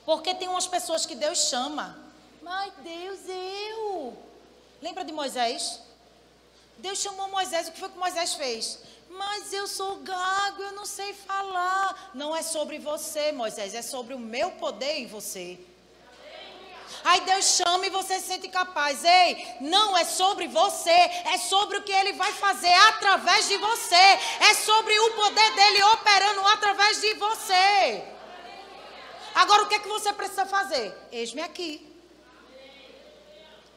Porque 0.06 0.36
tem 0.36 0.48
umas 0.48 0.68
pessoas 0.68 1.06
que 1.06 1.16
Deus 1.16 1.50
chama. 1.50 1.98
Mas 2.42 2.74
Deus, 2.84 3.20
eu. 3.28 4.16
Lembra 4.82 5.04
de 5.04 5.12
Moisés? 5.12 5.82
Deus 6.78 7.00
chamou 7.00 7.28
Moisés, 7.30 7.68
o 7.68 7.72
que 7.72 7.80
foi 7.80 7.90
que 7.90 7.98
Moisés 7.98 8.36
fez? 8.36 8.80
Mas 9.10 9.54
eu 9.54 9.66
sou 9.66 9.98
gago, 10.02 10.62
eu 10.62 10.74
não 10.74 10.86
sei 10.86 11.14
falar. 11.14 12.12
Não 12.14 12.36
é 12.36 12.44
sobre 12.44 12.78
você, 12.78 13.32
Moisés, 13.32 13.74
é 13.74 13.82
sobre 13.82 14.14
o 14.14 14.20
meu 14.20 14.52
poder 14.52 15.00
em 15.00 15.08
você. 15.08 15.58
Aí 17.04 17.22
Deus 17.22 17.46
chama 17.46 17.86
e 17.86 17.90
você 17.90 18.20
se 18.20 18.28
sente 18.28 18.48
capaz. 18.48 19.04
Ei, 19.04 19.48
não 19.62 19.98
é 19.98 20.04
sobre 20.04 20.48
você, 20.48 20.90
é 20.90 21.38
sobre 21.38 21.78
o 21.78 21.84
que 21.84 21.92
Ele 21.92 22.14
vai 22.14 22.32
fazer 22.34 22.74
através 22.90 23.48
de 23.48 23.58
você. 23.58 23.96
É 23.96 24.54
sobre 24.54 24.98
o 24.98 25.14
poder 25.14 25.56
dele 25.56 25.84
operando 25.84 26.48
através 26.48 27.02
de 27.02 27.14
você. 27.16 28.04
Agora 29.36 29.64
o 29.64 29.68
que 29.68 29.76
é 29.76 29.80
que 29.80 29.88
você 29.88 30.14
precisa 30.14 30.46
fazer? 30.46 30.96
Eis-me 31.12 31.42
aqui. 31.42 31.94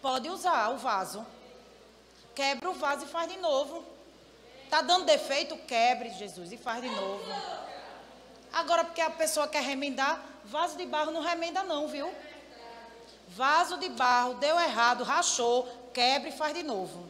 Pode 0.00 0.28
usar 0.28 0.70
o 0.70 0.78
vaso. 0.78 1.26
Quebra 2.34 2.70
o 2.70 2.74
vaso 2.74 3.04
e 3.04 3.08
faz 3.08 3.28
de 3.28 3.36
novo. 3.38 3.84
Está 4.64 4.80
dando 4.82 5.06
defeito? 5.06 5.56
Quebre, 5.56 6.10
Jesus, 6.10 6.52
e 6.52 6.56
faz 6.56 6.80
de 6.82 6.88
novo. 6.88 7.24
Agora, 8.52 8.84
porque 8.84 9.00
a 9.00 9.10
pessoa 9.10 9.48
quer 9.48 9.62
remendar, 9.62 10.24
vaso 10.44 10.76
de 10.76 10.86
barro 10.86 11.10
não 11.10 11.20
remenda, 11.20 11.62
não, 11.64 11.88
viu? 11.88 12.14
Vaso 13.28 13.76
de 13.76 13.88
barro, 13.90 14.34
deu 14.34 14.58
errado, 14.58 15.04
rachou, 15.04 15.68
quebra 15.92 16.30
e 16.30 16.32
faz 16.32 16.54
de 16.54 16.62
novo. 16.62 17.06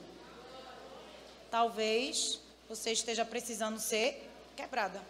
Talvez 1.51 2.41
você 2.69 2.93
esteja 2.93 3.25
precisando 3.25 3.79
ser 3.79 4.31
quebrada. 4.57 5.01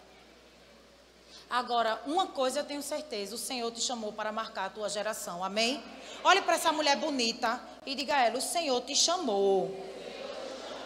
Agora, 1.49 1.99
uma 2.05 2.27
coisa 2.27 2.59
eu 2.59 2.63
tenho 2.63 2.83
certeza: 2.83 3.33
o 3.33 3.37
Senhor 3.37 3.71
te 3.71 3.81
chamou 3.81 4.13
para 4.13 4.31
marcar 4.31 4.65
a 4.65 4.69
tua 4.69 4.87
geração. 4.87 5.43
Amém? 5.43 5.83
Olhe 6.23 6.41
para 6.41 6.55
essa 6.55 6.71
mulher 6.71 6.95
bonita 6.97 7.59
e 7.85 7.95
diga 7.95 8.15
a 8.15 8.25
ela: 8.25 8.37
o 8.37 8.41
Senhor 8.41 8.79
te 8.81 8.95
chamou 8.95 9.75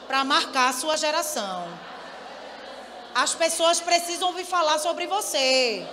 para 0.07 0.24
marcar 0.24 0.69
a 0.69 0.74
sua 0.74 0.95
geração. 0.95 1.67
As 3.13 3.36
pessoas 3.36 3.82
precisam 3.82 4.30
ouvir 4.30 4.45
falar 4.45 4.80
sobre 4.80 5.05
você. 5.05 5.86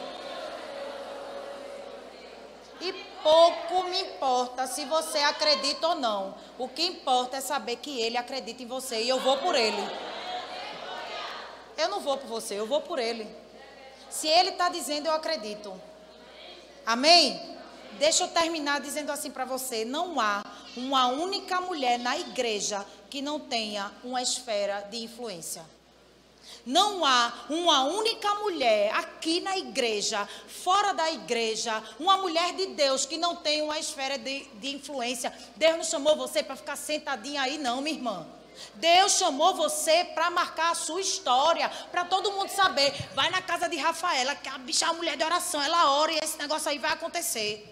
E 2.81 3.10
pouco 3.23 3.85
me 3.85 4.01
importa 4.01 4.67
se 4.67 4.85
você 4.85 5.19
acredita 5.19 5.89
ou 5.89 5.95
não. 5.95 6.35
O 6.59 6.69
que 6.69 6.83
importa 6.83 7.37
é 7.37 7.41
saber 7.41 7.77
que 7.77 8.01
ele 8.01 8.17
acredita 8.17 8.63
em 8.63 8.67
você 8.67 9.03
e 9.03 9.09
eu 9.09 9.21
vou 9.21 9.37
por 9.39 9.55
ele. 9.55 9.83
Eu 11.77 11.89
não 11.89 12.01
vou 12.01 12.19
por 12.19 12.27
você, 12.27 12.55
eu 12.59 12.67
vou 12.67 12.81
por 12.83 12.99
ele. 12.99 13.27
Se 14.09 14.29
ele 14.29 14.51
está 14.51 14.69
dizendo, 14.69 15.07
eu 15.07 15.13
acredito. 15.13 15.73
Amém? 16.85 17.59
Deixa 17.99 18.25
eu 18.25 18.29
terminar 18.29 18.81
dizendo 18.81 19.11
assim 19.11 19.31
para 19.31 19.45
você: 19.45 19.85
não 19.85 20.21
há 20.21 20.45
uma 20.77 21.07
única 21.07 21.61
mulher 21.61 21.99
na 21.99 22.19
igreja 22.19 22.85
que 23.09 23.23
não 23.23 23.41
tenha 23.41 23.91
uma 24.05 24.23
esfera 24.23 24.87
de 24.91 24.99
influência. 25.03 25.65
Não 26.67 27.05
há 27.05 27.33
uma 27.49 27.85
única 27.85 28.35
mulher 28.37 28.95
aqui 28.95 29.41
na 29.41 29.57
igreja, 29.57 30.29
fora 30.47 30.93
da 30.93 31.11
igreja, 31.11 31.83
uma 31.99 32.17
mulher 32.19 32.55
de 32.55 32.67
Deus 32.67 33.07
que 33.07 33.17
não 33.17 33.37
tem 33.37 33.63
uma 33.63 33.79
esfera 33.79 34.19
de, 34.19 34.45
de 34.55 34.75
influência. 34.75 35.33
Deus 35.57 35.77
não 35.77 35.85
chamou 35.85 36.17
você 36.17 36.43
para 36.43 36.57
ficar 36.57 36.77
sentadinha 36.77 37.43
aí, 37.43 37.59
não, 37.59 37.81
minha 37.81 37.97
irmã. 37.97 38.27
Deus 38.75 39.13
chamou 39.13 39.55
você 39.55 40.05
para 40.05 40.31
marcar 40.31 40.73
a 40.73 40.75
sua 40.75 41.01
história, 41.01 41.69
para 41.91 42.05
todo 42.05 42.33
mundo 42.33 42.51
saber. 42.51 42.93
Vai 43.15 43.31
na 43.31 43.41
casa 43.41 43.69
de 43.69 43.77
Rafaela, 43.77 44.35
que 44.35 44.49
a 44.49 44.59
bicha 44.59 44.85
é 44.85 44.89
a 44.89 44.93
mulher 44.93 45.17
de 45.17 45.25
oração, 45.25 45.63
ela 45.63 45.91
ora 45.93 46.13
e 46.13 46.19
esse 46.23 46.37
negócio 46.39 46.69
aí 46.69 46.79
vai 46.79 46.93
acontecer. 46.93 47.67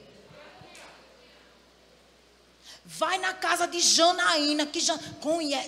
Vai 2.84 3.18
na 3.18 3.34
casa 3.34 3.66
de 3.66 3.80
Janaína, 3.80 4.64
que 4.64 4.80
já, 4.80 4.98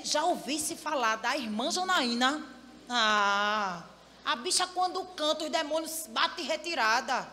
já 0.05 0.25
ouvi 0.25 0.59
se 0.59 0.75
falar 0.75 1.17
da 1.17 1.37
irmã 1.37 1.71
Janaína. 1.71 2.60
Ah, 2.93 3.85
a 4.25 4.35
bicha 4.35 4.67
quando 4.67 5.05
canta, 5.15 5.45
os 5.45 5.51
demônios 5.51 6.09
batem 6.09 6.45
retirada. 6.45 7.27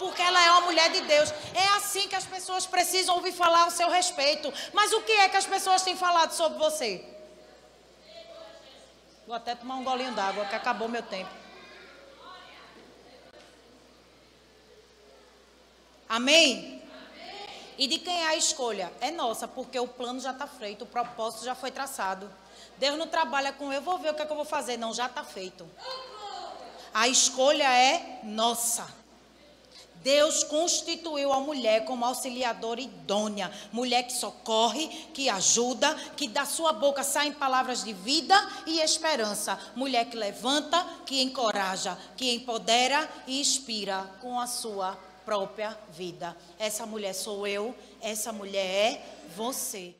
Porque 0.00 0.20
ela 0.20 0.44
é 0.44 0.50
uma 0.50 0.62
mulher 0.62 0.90
de 0.90 1.00
Deus. 1.02 1.30
É 1.54 1.68
assim 1.76 2.08
que 2.08 2.16
as 2.16 2.26
pessoas 2.26 2.66
precisam 2.66 3.14
ouvir 3.14 3.32
falar 3.32 3.62
ao 3.62 3.70
seu 3.70 3.88
respeito. 3.88 4.52
Mas 4.74 4.92
o 4.92 5.00
que 5.02 5.12
é 5.12 5.28
que 5.28 5.36
as 5.36 5.46
pessoas 5.46 5.82
têm 5.82 5.96
falado 5.96 6.32
sobre 6.32 6.58
você? 6.58 7.04
Vou 9.26 9.34
até 9.34 9.54
tomar 9.54 9.76
um 9.76 9.84
golinho 9.84 10.12
d'água, 10.12 10.44
que 10.44 10.54
acabou 10.54 10.88
meu 10.88 11.02
tempo. 11.02 11.30
Amém? 16.08 16.82
E 17.78 17.86
de 17.86 17.98
quem 17.98 18.22
é 18.22 18.28
a 18.28 18.36
escolha? 18.36 18.92
É 19.00 19.10
nossa, 19.10 19.46
porque 19.46 19.78
o 19.78 19.88
plano 19.88 20.20
já 20.20 20.32
está 20.32 20.46
feito, 20.46 20.82
o 20.82 20.86
propósito 20.86 21.44
já 21.44 21.54
foi 21.54 21.70
traçado. 21.70 22.30
Deus 22.78 22.98
não 22.98 23.06
trabalha 23.06 23.52
com 23.52 23.72
eu 23.72 23.80
vou 23.80 23.98
ver 23.98 24.10
o 24.10 24.14
que, 24.14 24.22
é 24.22 24.26
que 24.26 24.32
eu 24.32 24.36
vou 24.36 24.44
fazer. 24.44 24.76
Não, 24.76 24.92
já 24.92 25.06
está 25.06 25.24
feito. 25.24 25.68
A 26.92 27.08
escolha 27.08 27.70
é 27.70 28.20
nossa. 28.24 28.86
Deus 30.06 30.44
constituiu 30.44 31.32
a 31.32 31.40
mulher 31.40 31.84
como 31.84 32.04
auxiliadora 32.04 32.80
idônea, 32.80 33.50
mulher 33.72 34.04
que 34.04 34.12
socorre, 34.12 34.86
que 35.12 35.28
ajuda, 35.28 35.92
que 36.16 36.28
da 36.28 36.44
sua 36.44 36.72
boca 36.72 37.02
saem 37.02 37.32
palavras 37.32 37.82
de 37.82 37.92
vida 37.92 38.36
e 38.66 38.78
esperança, 38.78 39.58
mulher 39.74 40.04
que 40.04 40.16
levanta, 40.16 40.80
que 41.04 41.20
encoraja, 41.20 41.98
que 42.16 42.32
empodera 42.32 43.10
e 43.26 43.40
inspira 43.40 44.08
com 44.20 44.38
a 44.38 44.46
sua 44.46 44.96
própria 45.24 45.76
vida. 45.90 46.36
Essa 46.56 46.86
mulher 46.86 47.12
sou 47.12 47.44
eu, 47.44 47.74
essa 48.00 48.32
mulher 48.32 48.64
é 48.64 49.02
você. 49.34 49.96